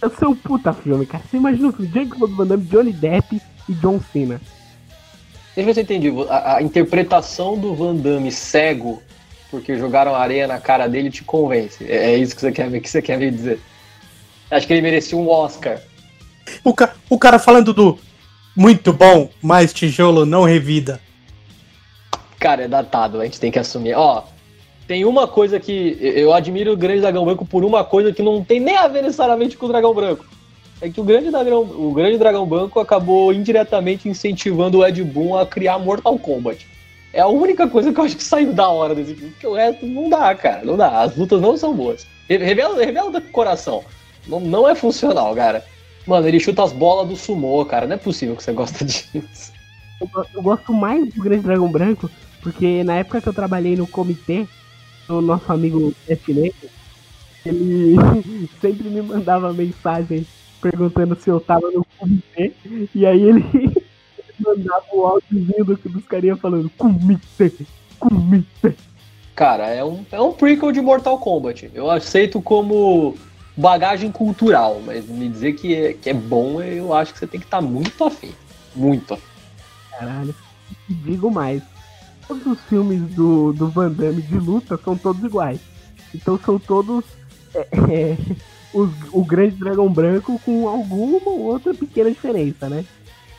[0.01, 1.23] Eu sou um puta filme, cara.
[1.29, 4.41] Você imagina o filme Jean-Claude Van Damme, Johnny Depp e John Cena.
[5.55, 6.13] Deixa eu ver se eu entendi.
[6.29, 9.03] A, a interpretação do Van Damme cego,
[9.51, 11.85] porque jogaram areia na cara dele, te convence.
[11.85, 13.61] É, é isso que você quer ver, que você quer me dizer.
[14.51, 15.81] Acho que ele merecia um Oscar.
[16.65, 16.95] O, ca...
[17.09, 17.99] o cara falando do
[18.57, 21.01] muito bom, mas tijolo não revida.
[22.39, 23.95] Cara, é datado, a gente tem que assumir.
[23.95, 24.25] Ó,
[24.87, 28.43] tem uma coisa que eu admiro o Grande Dragão Branco por uma coisa que não
[28.43, 30.25] tem nem a ver necessariamente com o Dragão Branco.
[30.81, 35.37] É que o Grande Dragão, o Grande Dragão Branco acabou indiretamente incentivando o Ed Boon
[35.37, 36.67] a criar Mortal Kombat.
[37.13, 39.55] É a única coisa que eu acho que saiu da hora desse filme, porque o
[39.55, 41.03] resto não dá, cara, não dá.
[41.03, 42.07] As lutas não são boas.
[42.29, 43.83] Revela, revela do coração.
[44.27, 45.65] Não, não é funcional, cara.
[46.07, 47.87] Mano, ele chuta as bolas do sumô, cara.
[47.87, 49.53] Não é possível que você gosta disso.
[50.35, 52.11] Eu, gosto mais do Grande Dragão Branco,
[52.43, 54.47] porque na época que eu trabalhei no comitê,
[55.09, 56.67] o nosso amigo Etineco,
[57.45, 57.97] ele
[58.61, 60.27] sempre me mandava mensagem
[60.61, 62.53] perguntando se eu tava no comitê,
[62.95, 63.88] e aí ele
[64.41, 67.53] mandava o áudiozinho do, dos carinha falando comitê,
[67.99, 68.75] comitê.
[69.35, 71.71] Cara, é um, é um prequel de Mortal Kombat.
[71.73, 73.15] Eu aceito como
[73.57, 77.41] bagagem cultural, mas me dizer que é, que é bom, eu acho que você tem
[77.41, 78.33] que estar tá muito afim.
[78.75, 79.23] Muito afim.
[79.93, 80.35] Caralho.
[80.89, 81.63] Digo mais.
[82.27, 85.61] Todos os filmes do, do Van Damme de luta são todos iguais.
[86.15, 87.05] Então são todos
[87.55, 88.17] é, é,
[88.73, 92.85] os, o grande dragão branco com alguma ou outra pequena diferença, né?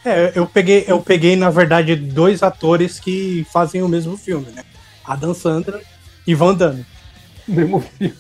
[0.06, 4.64] É, eu peguei, eu peguei, na verdade, dois atores que fazem o mesmo filme, né?
[5.06, 5.84] Adam Sandler
[6.26, 6.86] e Van Damme.
[7.48, 8.14] Mesmo filme.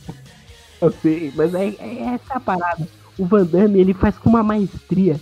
[0.81, 2.87] Eu sei, mas é, é essa a parada.
[3.17, 5.19] O Van Damme, ele faz com uma maestria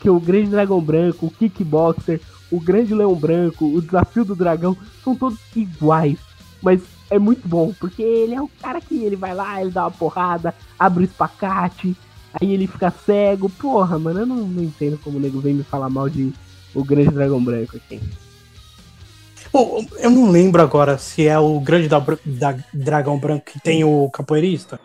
[0.00, 2.20] que o Grande Dragão Branco, o Kickboxer,
[2.50, 6.18] o Grande Leão Branco, o Desafio do Dragão, são todos iguais.
[6.62, 6.80] Mas
[7.10, 9.90] é muito bom, porque ele é o cara que ele vai lá, ele dá uma
[9.90, 11.96] porrada, abre o espacate,
[12.32, 13.48] aí ele fica cego.
[13.48, 16.32] Porra, mano, eu não, não entendo como o nego vem me falar mal de
[16.74, 18.00] o Grande Dragão Branco aqui.
[19.50, 23.82] Pô, eu não lembro agora se é o Grande da, da Dragão Branco que tem
[23.84, 24.78] o capoeirista.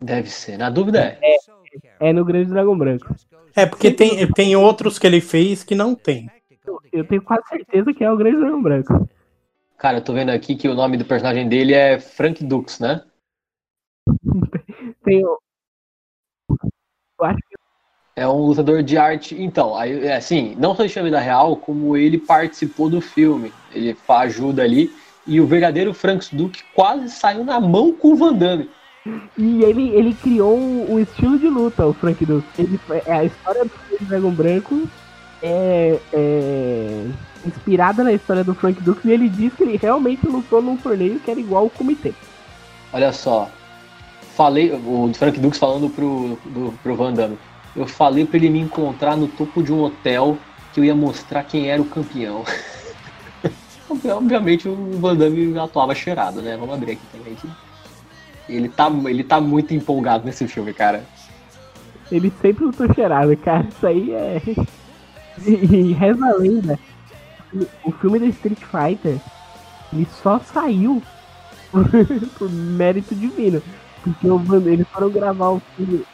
[0.00, 1.18] Deve ser, na dúvida é.
[1.22, 3.14] É, é no Grande Dragão Branco.
[3.54, 6.28] É, porque tem, tem outros que ele fez que não tem.
[6.66, 9.08] Eu, eu tenho quase certeza que é o Grande Dragão Branco.
[9.76, 13.04] Cara, eu tô vendo aqui que o nome do personagem dele é Frank Dux, né?
[15.04, 15.38] tem o.
[17.18, 17.54] Eu acho que.
[18.16, 19.34] É um lutador de arte.
[19.40, 23.52] Então, aí, assim, não só de vida real, como ele participou do filme.
[23.72, 24.92] Ele ajuda ali.
[25.26, 28.70] E o verdadeiro Frank Duke quase saiu na mão com o Van Damme.
[29.36, 32.46] E ele, ele criou um, um estilo de luta, o Frank Duke.
[32.58, 34.88] Ele, é, a história do Dragão Branco
[35.42, 37.06] é, é,
[37.46, 41.20] inspirada na história do Frank Dux e ele diz que ele realmente lutou num torneio
[41.20, 42.14] que era igual ao comitê.
[42.92, 43.50] Olha só,
[44.34, 47.38] falei, o Frank Dux falando pro, do, pro Van Damme,
[47.76, 50.38] eu falei para ele me encontrar no topo de um hotel
[50.72, 52.44] que eu ia mostrar quem era o campeão.
[54.16, 56.56] Obviamente o Van Damme atuava cheirado, né?
[56.56, 57.36] Vamos abrir aqui também.
[58.48, 61.04] Ele tá, ele tá muito empolgado nesse filme, cara.
[62.10, 63.66] Ele sempre lutou cheirado, cara.
[63.68, 64.42] Isso aí é.
[65.44, 66.78] E, reza a lenda.
[67.84, 69.18] O filme da Street Fighter
[69.92, 71.02] ele só saiu
[71.70, 71.84] por,
[72.38, 73.62] por mérito divino.
[74.02, 76.04] Porque o Van, eles foram gravar o filme.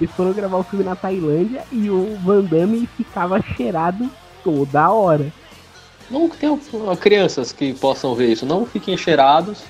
[0.00, 4.10] Eles foram gravar o filme na Tailândia e o Van Damme ficava cheirado
[4.44, 5.32] toda hora.
[6.10, 6.58] Não tem
[7.00, 8.46] crianças que possam ver isso.
[8.46, 9.64] Não fiquem cheirados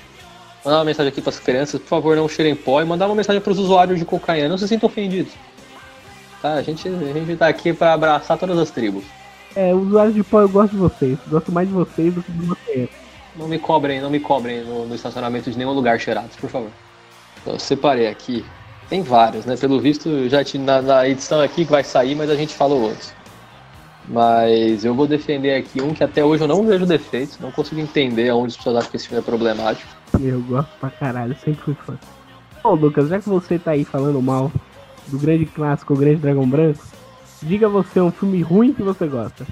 [0.67, 3.15] mandar uma mensagem aqui para as crianças, por favor, não cheirem pó, e mandar uma
[3.15, 5.31] mensagem para os usuários de cocaína, não se sintam ofendidos.
[6.41, 6.53] Tá?
[6.53, 9.03] A gente, a gente tá aqui para abraçar todas as tribos.
[9.55, 11.17] É, usuários de pó, eu gosto de vocês.
[11.27, 12.89] Gosto mais de vocês do que de você.
[13.35, 16.69] Não me cobrem, não me cobrem no, no estacionamento de nenhum lugar cheirados, por favor.
[17.45, 18.45] Eu separei aqui.
[18.89, 19.57] Tem vários, né?
[19.57, 22.81] Pelo visto, já te, na, na edição aqui que vai sair, mas a gente falou
[22.81, 23.13] outros.
[24.07, 27.81] Mas eu vou defender aqui um que até hoje eu não vejo defeitos, não consigo
[27.81, 29.89] entender aonde as pessoas acham que esse filme é problemático.
[30.19, 31.97] Eu gosto pra caralho, sempre fui fã.
[32.63, 34.51] Bom, Lucas, já que você tá aí falando mal
[35.07, 36.83] do grande clássico, o Grande Dragão Branco,
[37.41, 39.45] diga você um filme ruim que você gosta.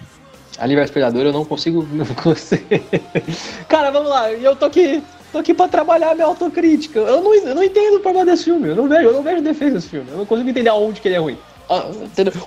[0.57, 1.85] Ali vs Predador eu não consigo.
[1.91, 2.63] Não consigo.
[3.67, 5.03] Cara, vamos lá, eu tô aqui.
[5.35, 6.97] Tô aqui pra trabalhar minha autocrítica.
[6.97, 8.69] Eu não, eu não entendo o problema desse filme.
[8.69, 10.09] Eu não vejo, eu não vejo defesa desse filme.
[10.09, 11.37] Eu não consigo entender aonde que ele é ruim.
[11.69, 11.87] Ah?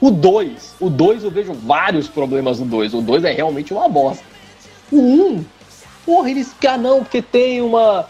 [0.01, 0.77] O 2.
[0.81, 2.95] O 2 eu vejo vários problemas no 2.
[2.95, 4.25] O 2 é realmente uma bosta.
[4.91, 5.01] O 1.
[5.01, 5.45] Um,
[6.07, 6.57] porra, eles.
[6.67, 8.07] Ah, não, porque tem uma.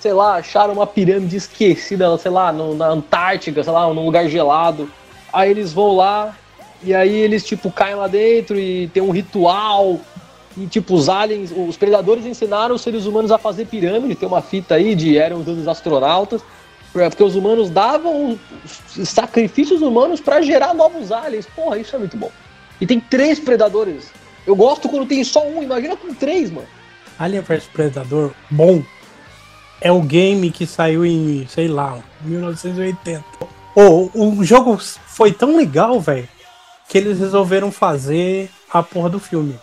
[0.00, 4.26] Sei lá, acharam uma pirâmide esquecida, sei lá, no, na Antártica, sei lá, num lugar
[4.28, 4.90] gelado.
[5.30, 6.34] Aí eles vão lá,
[6.82, 10.00] e aí eles, tipo, caem lá dentro e tem um ritual.
[10.56, 14.14] E, tipo, os aliens, os predadores ensinaram os seres humanos a fazer pirâmide.
[14.14, 16.42] Tem uma fita aí de eram os astronautas.
[16.92, 21.46] Porque os humanos davam sacrifícios humanos para gerar novos aliens.
[21.46, 22.30] Porra, isso é muito bom.
[22.80, 24.10] E tem três predadores.
[24.46, 26.66] Eu gosto quando tem só um, imagina com três, mano.
[27.18, 28.82] Alien vs Predador, bom.
[29.80, 33.24] É o game que saiu em, sei lá, 1980.
[33.74, 36.28] Oh, o jogo foi tão legal, velho,
[36.88, 39.58] que eles resolveram fazer a porra do filme.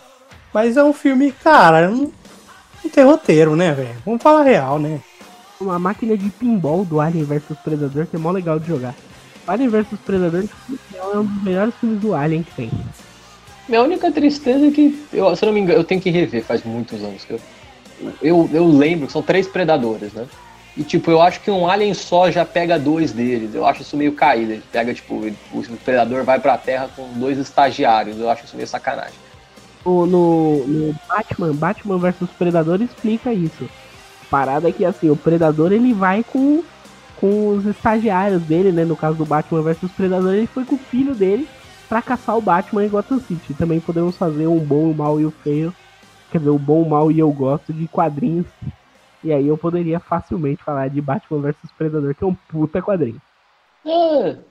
[0.52, 2.12] Mas é um filme, cara, não,
[2.82, 3.96] não tem roteiro, né, velho?
[4.04, 5.00] Vamos falar real, né?
[5.60, 8.94] Uma máquina de pinball do Alien vs Predador que é mó legal de jogar.
[9.46, 10.44] Alien vs Predador
[10.94, 12.70] é um dos melhores filmes do Alien que tem.
[13.68, 16.42] Minha única tristeza é que, eu, se eu não me engano, eu tenho que rever,
[16.42, 17.40] faz muitos anos que eu,
[18.20, 20.26] eu, eu lembro que são três predadores, né?
[20.76, 23.54] E tipo, eu acho que um alien só já pega dois deles.
[23.54, 24.52] Eu acho isso meio caído.
[24.52, 25.14] Ele pega, tipo,
[25.52, 28.18] o predador vai pra terra com dois estagiários.
[28.18, 29.12] Eu acho isso meio sacanagem.
[29.84, 33.68] O, no, no Batman, Batman vs Predador explica isso.
[34.30, 36.62] Parada é que assim, o Predador ele vai com,
[37.16, 38.84] com os estagiários dele, né?
[38.84, 41.48] No caso do Batman vs Predador, ele foi com o filho dele
[41.88, 43.54] para caçar o Batman em Gotham City.
[43.54, 45.74] Também podemos fazer um bom, o mal e o feio.
[46.30, 48.46] Quer dizer, o bom, o mal e eu gosto de quadrinhos.
[49.24, 53.20] E aí eu poderia facilmente falar de Batman vs Predador, que é um puta quadrinho.
[53.84, 54.49] É.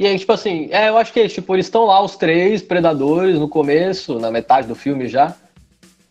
[0.00, 3.38] E aí, tipo assim, é, eu acho que tipo, eles estão lá, os três predadores,
[3.38, 5.36] no começo, na metade do filme já.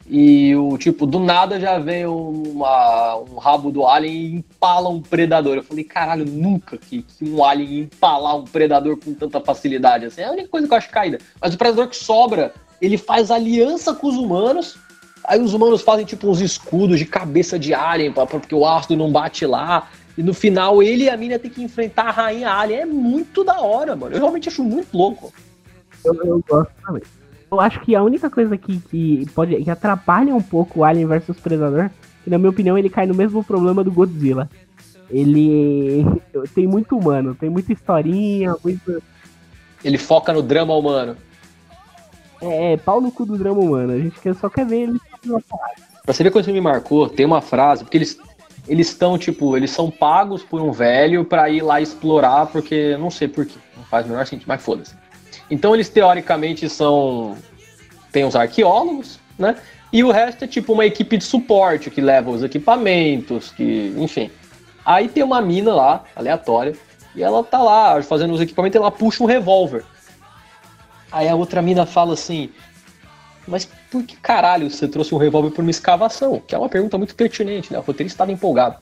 [0.07, 5.01] E o tipo, do nada já vem uma, um rabo do alien e empala um
[5.01, 5.57] predador.
[5.57, 10.05] Eu falei, caralho, nunca que, que um alien ia empalar um predador com tanta facilidade.
[10.05, 11.17] Assim, é a única coisa que eu acho caída.
[11.41, 14.77] Mas o predador que sobra, ele faz aliança com os humanos.
[15.23, 18.95] Aí os humanos fazem tipo uns escudos de cabeça de alien, pra, porque o ácido
[18.95, 19.89] não bate lá.
[20.19, 22.81] E no final ele e a mina tem que enfrentar a rainha alien.
[22.81, 24.13] É muito da hora, mano.
[24.13, 25.31] Eu realmente acho muito louco.
[26.03, 27.01] Eu, eu gosto também.
[27.49, 31.07] Eu acho que a única coisa que, que pode que atrapalha um pouco o Alien
[31.07, 31.89] vs Predador,
[32.21, 34.49] que na minha opinião ele cai no mesmo problema do Godzilla.
[35.09, 36.05] Ele
[36.53, 39.01] tem muito humano, tem muita historinha, muito...
[39.81, 41.15] Ele foca no drama humano.
[42.41, 43.93] É, é, pau no cu do drama humano.
[43.93, 44.99] A gente só quer ver ele.
[46.03, 48.19] Pra você ver quando me marcou, tem uma frase, porque eles
[48.67, 53.09] eles estão, tipo, eles são pagos por um velho para ir lá explorar, porque não
[53.09, 54.93] sei porquê, não faz o menor sentido, mas foda-se.
[55.49, 57.35] Então eles teoricamente são.
[58.11, 59.55] Tem os arqueólogos, né?
[59.91, 63.93] E o resto é tipo uma equipe de suporte que leva os equipamentos, que.
[63.97, 64.29] enfim.
[64.85, 66.75] Aí tem uma mina lá, aleatória,
[67.15, 69.83] e ela tá lá fazendo os equipamentos e ela puxa um revólver.
[71.11, 72.49] Aí a outra mina fala assim:
[73.47, 76.41] Mas por que caralho você trouxe um revólver por uma escavação?
[76.45, 77.79] Que é uma pergunta muito pertinente, né?
[77.79, 78.77] O roteirista estava empolgado.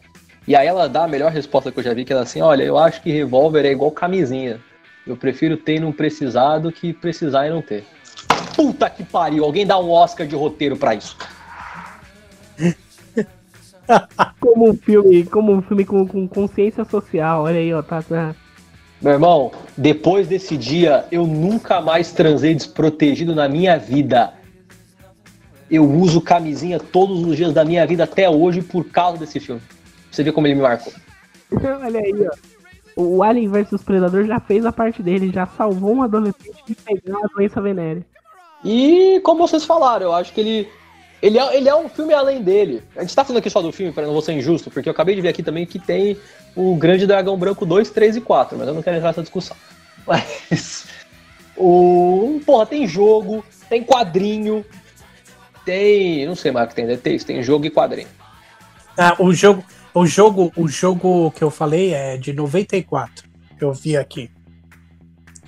[0.47, 2.41] E aí ela dá a melhor resposta que eu já vi, que ela é assim:
[2.41, 4.59] Olha, eu acho que revólver é igual camisinha.
[5.05, 7.85] Eu prefiro ter e não precisar do que precisar e não ter.
[8.55, 9.43] Puta que pariu!
[9.43, 11.17] Alguém dá um Oscar de roteiro para isso.
[14.39, 18.35] como um filme, como um filme com, com consciência social, olha aí, ó, tá, tá.
[19.01, 24.33] Meu irmão, depois desse dia, eu nunca mais transei desprotegido na minha vida.
[25.69, 29.61] Eu uso camisinha todos os dias da minha vida até hoje por causa desse filme.
[30.09, 30.93] Você vê como ele me marcou.
[31.51, 32.57] olha aí, ó
[32.97, 37.19] o Alien vs Predador já fez a parte dele, já salvou um adolescente de pegar
[37.19, 38.03] a doença venérea.
[38.65, 40.69] E como vocês falaram, eu acho que ele
[41.21, 42.81] ele é, ele é um filme além dele.
[42.95, 44.91] A gente tá falando aqui só do filme, para não vou ser injusto, porque eu
[44.91, 46.17] acabei de ver aqui também que tem
[46.55, 49.55] o Grande Dragão Branco 2, 3 e 4, mas eu não quero entrar nessa discussão.
[50.07, 50.87] Mas.
[51.55, 52.39] O.
[52.45, 54.63] Porra, tem jogo, tem quadrinho,
[55.67, 56.25] tem.
[56.25, 58.07] Não sei mais o que tem, tem, tem jogo e quadrinho.
[58.97, 59.63] Ah, o jogo.
[59.93, 63.27] O jogo, o jogo que eu falei é de 94.
[63.59, 64.29] Eu vi aqui.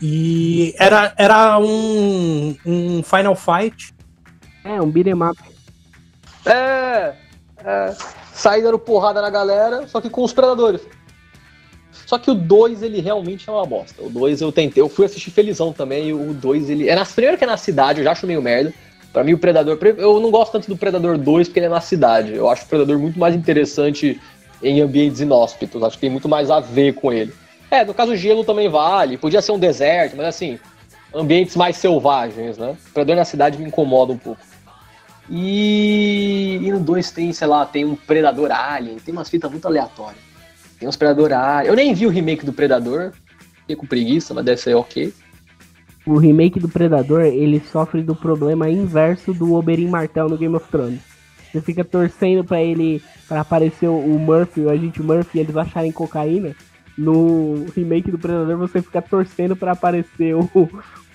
[0.02, 3.94] E era, era um, um Final Fight.
[4.64, 5.40] É, um beat'em up.
[6.48, 7.14] É,
[7.64, 7.96] é.
[8.34, 10.82] Sair dando porrada na galera, só que com os predadores.
[12.08, 14.02] Só que o 2, ele realmente é uma bosta.
[14.02, 16.90] O 2 eu tentei, eu fui assistir felizão também, e o 2 ele.
[16.90, 18.74] É na, primeiro que é na cidade, eu já acho meio merda.
[19.12, 19.78] Pra mim, o Predador.
[19.98, 22.34] Eu não gosto tanto do Predador 2 porque ele é na cidade.
[22.34, 24.20] Eu acho o Predador muito mais interessante
[24.62, 25.82] em ambientes inóspitos.
[25.84, 27.34] Acho que tem muito mais a ver com ele.
[27.72, 29.18] É, no caso, o gelo também vale.
[29.18, 30.60] Podia ser um deserto, mas assim,
[31.14, 32.76] ambientes mais selvagens, né?
[32.90, 34.42] O Predador na cidade me incomoda um pouco.
[35.30, 39.68] E, e no 2 tem, sei lá, tem um Predador Alien, tem umas fitas muito
[39.68, 40.22] aleatórias.
[40.80, 41.70] Tem uns Predador Alien.
[41.70, 43.12] Eu nem vi o remake do Predador,
[43.62, 45.14] fiquei com preguiça, mas deve ser ok
[46.06, 50.68] o remake do Predador, ele sofre do problema inverso do Oberyn Martell no Game of
[50.70, 51.02] Thrones.
[51.52, 55.92] Você fica torcendo para ele, para aparecer o Murphy, o agente Murphy, e eles acharem
[55.92, 56.56] cocaína.
[56.98, 60.50] No remake do Predador, você fica torcendo para aparecer o,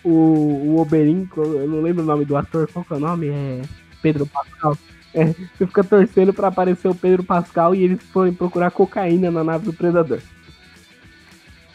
[0.02, 3.28] o, o Oberyn, eu não lembro o nome do ator, qual que é o nome?
[3.28, 3.62] É
[4.02, 4.76] Pedro Pascal.
[5.14, 9.44] É, você fica torcendo para aparecer o Pedro Pascal e eles forem procurar cocaína na
[9.44, 10.20] nave do Predador.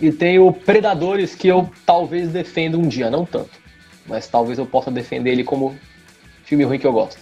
[0.01, 3.51] E tenho Predadores que eu talvez defenda um dia, não tanto.
[4.05, 5.75] Mas talvez eu possa defender ele como
[6.43, 7.19] filme ruim que eu gosto.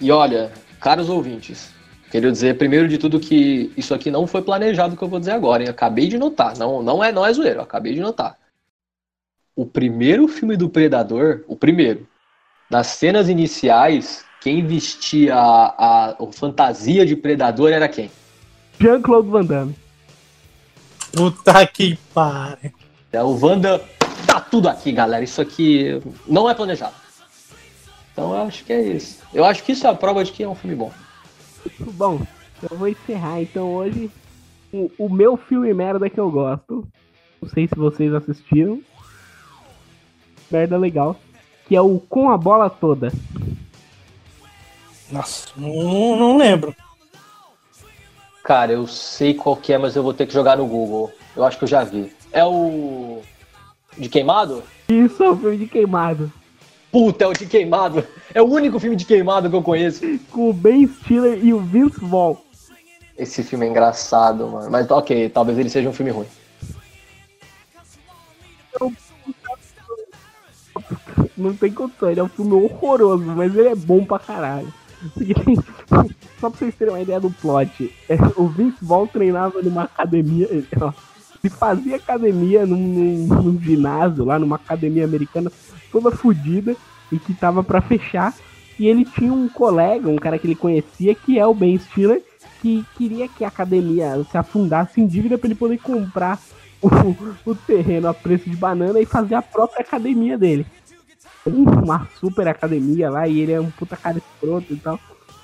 [0.00, 1.72] E olha, caros ouvintes,
[2.10, 5.32] queria dizer primeiro de tudo que isso aqui não foi planejado que eu vou dizer
[5.32, 5.68] agora, hein?
[5.68, 8.36] Acabei de notar, não, não é não é zoeiro, acabei de notar.
[9.56, 12.06] O primeiro filme do Predador, o primeiro,
[12.70, 18.10] nas cenas iniciais, quem vestia a, a, a fantasia de Predador era quem?
[18.78, 19.74] Jean-Claude Van Damme.
[21.18, 22.72] Puta que pariu.
[23.10, 23.84] É, o Wanda
[24.24, 25.24] tá tudo aqui, galera.
[25.24, 26.94] Isso aqui não é planejado.
[28.12, 29.20] Então eu acho que é isso.
[29.34, 30.92] Eu acho que isso é a prova de que é um filme bom.
[31.80, 32.20] Bom,
[32.70, 34.08] eu vou encerrar então hoje
[34.72, 36.86] o, o meu filme merda que eu gosto.
[37.42, 38.80] Não sei se vocês assistiram.
[40.48, 41.16] Merda legal.
[41.66, 43.12] Que é o Com a Bola Toda.
[45.10, 46.72] Nossa, não, não lembro.
[48.48, 51.12] Cara, eu sei qual que é, mas eu vou ter que jogar no Google.
[51.36, 52.10] Eu acho que eu já vi.
[52.32, 53.20] É o.
[53.98, 54.62] De queimado?
[54.88, 56.32] Isso, é o filme de queimado.
[56.90, 58.02] Puta, é o de queimado.
[58.32, 60.00] É o único filme de queimado que eu conheço.
[60.30, 62.36] Com o Ben Stiller e o Vince Vaughn.
[63.18, 64.70] Esse filme é engraçado, mano.
[64.70, 66.26] Mas ok, talvez ele seja um filme ruim.
[71.36, 74.72] Não tem condição, ele é um filme horroroso, mas ele é bom pra caralho.
[76.40, 80.46] Só pra vocês terem uma ideia do plot, é, o Vince Vaughn treinava numa academia.
[80.50, 80.66] Ele,
[81.50, 85.50] fazia academia num, num, num, ginásio lá, numa academia americana,
[85.90, 86.76] toda fodida
[87.10, 88.34] e que tava para fechar.
[88.78, 92.22] E ele tinha um colega, um cara que ele conhecia, que é o Ben Stiller,
[92.62, 96.38] que queria que a academia se afundasse em dívida para ele poder comprar
[96.80, 96.88] o,
[97.50, 100.64] o terreno a preço de banana e fazer a própria academia dele.
[101.44, 105.00] Uma super academia lá, e ele é um puta cara escroto e tal.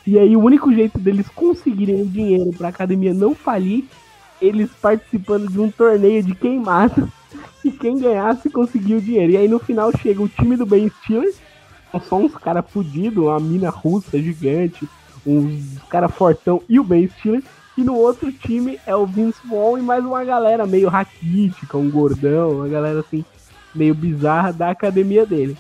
[0.07, 3.85] E aí o único jeito deles conseguirem o dinheiro pra academia não falir,
[4.41, 7.11] eles participando de um torneio de queimado.
[7.65, 9.33] E quem ganhasse conseguia o dinheiro.
[9.33, 11.33] E aí no final chega o time do Ben Stiller,
[12.07, 14.87] só uns caras fudidos, uma mina russa gigante,
[15.27, 17.43] uns cara fortão e o Ben Stiller.
[17.77, 21.91] E no outro time é o Vince Vaughn e mais uma galera meio raquítica, um
[21.91, 23.25] gordão, uma galera assim,
[23.75, 25.57] meio bizarra da academia dele.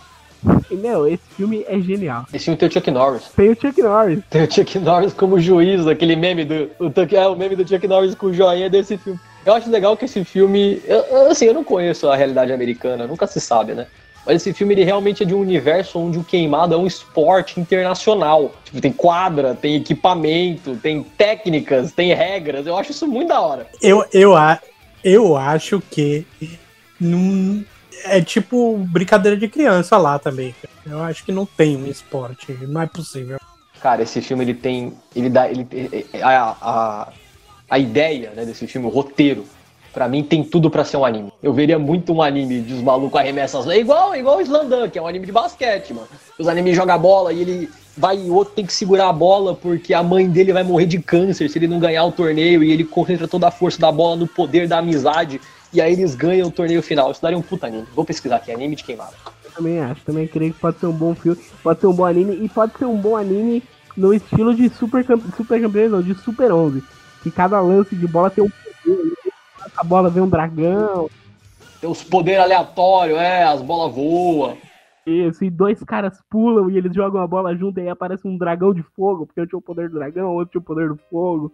[0.70, 2.26] E, meu, esse filme é genial.
[2.32, 3.28] Esse filme tem o Chuck Norris.
[3.36, 4.20] Tem o Chuck Norris.
[4.30, 6.70] Tem o Chuck Norris como juiz, aquele meme do.
[6.78, 9.18] O, é o meme do Chuck Norris com o joinha desse filme.
[9.45, 10.82] Eu acho legal que esse filme.
[10.86, 13.86] Eu, assim, eu não conheço a realidade americana, nunca se sabe, né?
[14.26, 17.61] Mas esse filme ele realmente é de um universo onde o queimado é um esporte
[17.61, 18.55] internacional.
[18.64, 22.66] Tipo, tem quadra, tem equipamento, tem técnicas, tem regras.
[22.66, 23.66] Eu acho isso muito da hora.
[23.82, 24.32] Eu, eu,
[25.03, 26.26] eu acho que
[26.99, 27.62] num,
[28.05, 30.55] é tipo brincadeira de criança lá também.
[30.86, 33.38] Eu acho que não tem um esporte, não é possível.
[33.80, 34.95] Cara, esse filme ele tem.
[35.14, 35.49] Ele dá.
[35.49, 35.66] Ele,
[36.22, 37.09] a, a,
[37.70, 39.45] a ideia né, desse filme, o roteiro,
[39.92, 41.32] pra mim tem tudo para ser um anime.
[41.42, 44.99] Eu veria muito um anime de os malucos arremessam É igual, igual o Slandan, que
[44.99, 46.09] é um anime de basquete, mano.
[46.38, 49.55] Os animes jogam bola e ele vai e o outro tem que segurar a bola
[49.55, 52.72] porque a mãe dele vai morrer de câncer se ele não ganhar o torneio e
[52.72, 55.40] ele concentra toda a força da bola no poder da amizade
[55.75, 57.11] e aí eles ganham o torneio final.
[57.11, 57.87] Isso daria um puta anime.
[57.95, 59.12] Vou pesquisar aqui, anime de queimado.
[59.45, 62.05] Eu também acho, também creio que pode ser um bom filme, pode ser um bom
[62.05, 63.62] anime e pode ser um bom anime
[63.97, 65.05] no estilo de Super,
[65.37, 66.83] super Campeões, não, de Super 11.
[67.22, 69.12] Que cada lance de bola tem um poder,
[69.77, 71.11] a bola vem um dragão.
[71.81, 74.57] Tem os poderes aleatórios, é, as bolas voam.
[75.07, 78.39] Isso, e dois caras pulam e eles jogam a bola junto e aí aparece um
[78.39, 80.99] dragão de fogo, porque eu tinha o poder do dragão, outro tinha o poder do
[81.11, 81.53] fogo.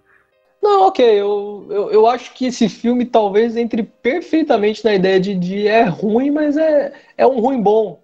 [0.63, 5.35] Não, ok, eu, eu, eu acho que esse filme talvez entre perfeitamente na ideia de,
[5.35, 8.03] de é ruim, mas é, é um ruim bom.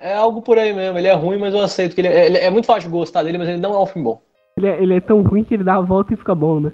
[0.00, 2.38] É algo por aí mesmo, ele é ruim, mas eu aceito que ele é, ele
[2.38, 4.20] é muito fácil de gostar dele, mas ele não é um filme bom.
[4.56, 6.72] Ele é, ele é tão ruim que ele dá a volta e fica bom, né?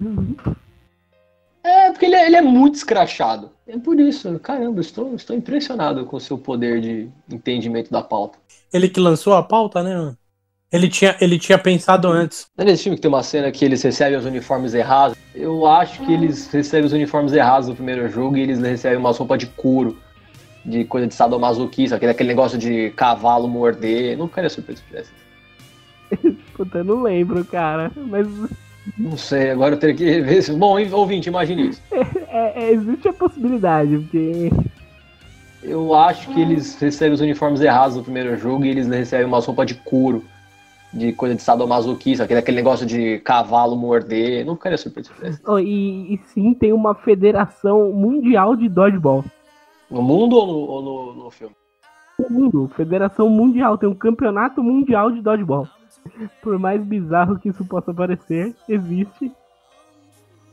[1.63, 3.51] É, porque ele é, ele é muito escrachado.
[3.67, 8.39] É por isso, caramba, estou, estou impressionado com o seu poder de entendimento da pauta.
[8.73, 10.17] Ele que lançou a pauta, né?
[10.71, 12.47] Ele tinha, ele tinha pensado antes.
[12.57, 15.17] Não é nesse filme que tem uma cena que eles recebem os uniformes errados?
[15.35, 19.17] Eu acho que eles recebem os uniformes errados no primeiro jogo e eles recebem umas
[19.17, 19.97] roupas de couro,
[20.65, 24.19] de coisa de sadomasoquista, aquele, aquele negócio de cavalo morder.
[24.19, 25.11] Não ficaria surpreso se tivesse.
[26.55, 27.91] Puta, eu não lembro, cara.
[27.97, 28.27] Mas
[28.99, 30.55] Não sei, agora eu teria que ver isso.
[30.55, 31.83] Bom, ouvinte, imagine isso.
[31.91, 34.51] é- é- existe a possibilidade, porque.
[35.63, 39.45] Eu acho que eles recebem os uniformes errados no primeiro jogo e eles recebem umas
[39.45, 40.25] roupas de couro,
[40.93, 44.45] de coisa de sadomasoquista, aquele, aquele negócio de cavalo morder.
[44.45, 45.11] Não ficaria surpreso.
[45.47, 49.25] Oh, e, e sim, tem uma federação mundial de dodgeball.
[49.91, 51.55] No mundo ou no, ou no, no filme?
[52.19, 55.69] No mundo, federação mundial, tem um campeonato mundial de dodgeball.
[56.43, 59.31] Por mais bizarro que isso possa parecer, existe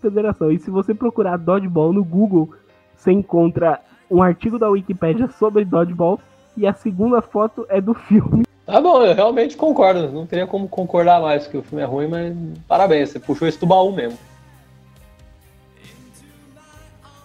[0.02, 0.52] federação.
[0.52, 2.54] E se você procurar dodgeball no Google,
[2.96, 6.20] você encontra um artigo da Wikipédia sobre dodgeball
[6.56, 8.45] e a segunda foto é do filme.
[8.66, 10.12] Tá bom, eu realmente concordo.
[10.12, 12.36] Não teria como concordar mais que o filme é ruim, mas
[12.68, 14.18] parabéns, você puxou esse do baú mesmo.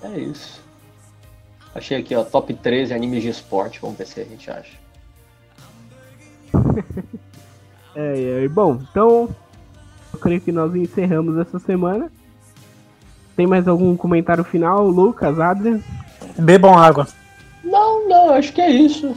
[0.03, 0.61] É isso.
[1.75, 3.81] Achei aqui, ó, top 13 animes de esporte.
[3.81, 4.79] Vamos ver se a gente acha.
[7.93, 9.29] É, é, bom, então
[10.13, 12.09] eu creio que nós encerramos essa semana.
[13.35, 15.81] Tem mais algum comentário final, Lucas, Adrian?
[16.39, 17.09] Bebam água.
[17.65, 19.17] Não, não, acho que é isso.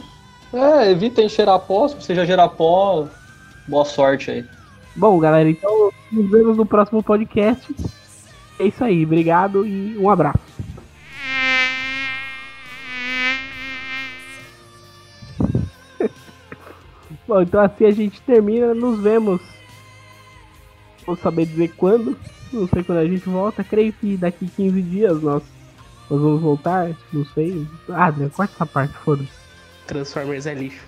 [0.54, 1.88] É, evitem cheirar pó.
[1.88, 3.08] Se você já gerar pó,
[3.66, 4.44] boa sorte aí.
[4.94, 7.74] Bom, galera, então nos vemos no próximo podcast.
[8.60, 10.38] É isso aí, obrigado e um abraço.
[17.26, 19.42] Bom, então assim a gente termina, nos vemos.
[21.04, 22.16] Vou saber dizer quando,
[22.52, 25.42] não sei quando a gente volta, creio que daqui 15 dias nós,
[26.08, 27.66] nós vamos voltar, não sei.
[27.88, 29.43] Ah, Adrian, corta essa parte, foda-se.
[29.86, 30.84] Transformers é lixo.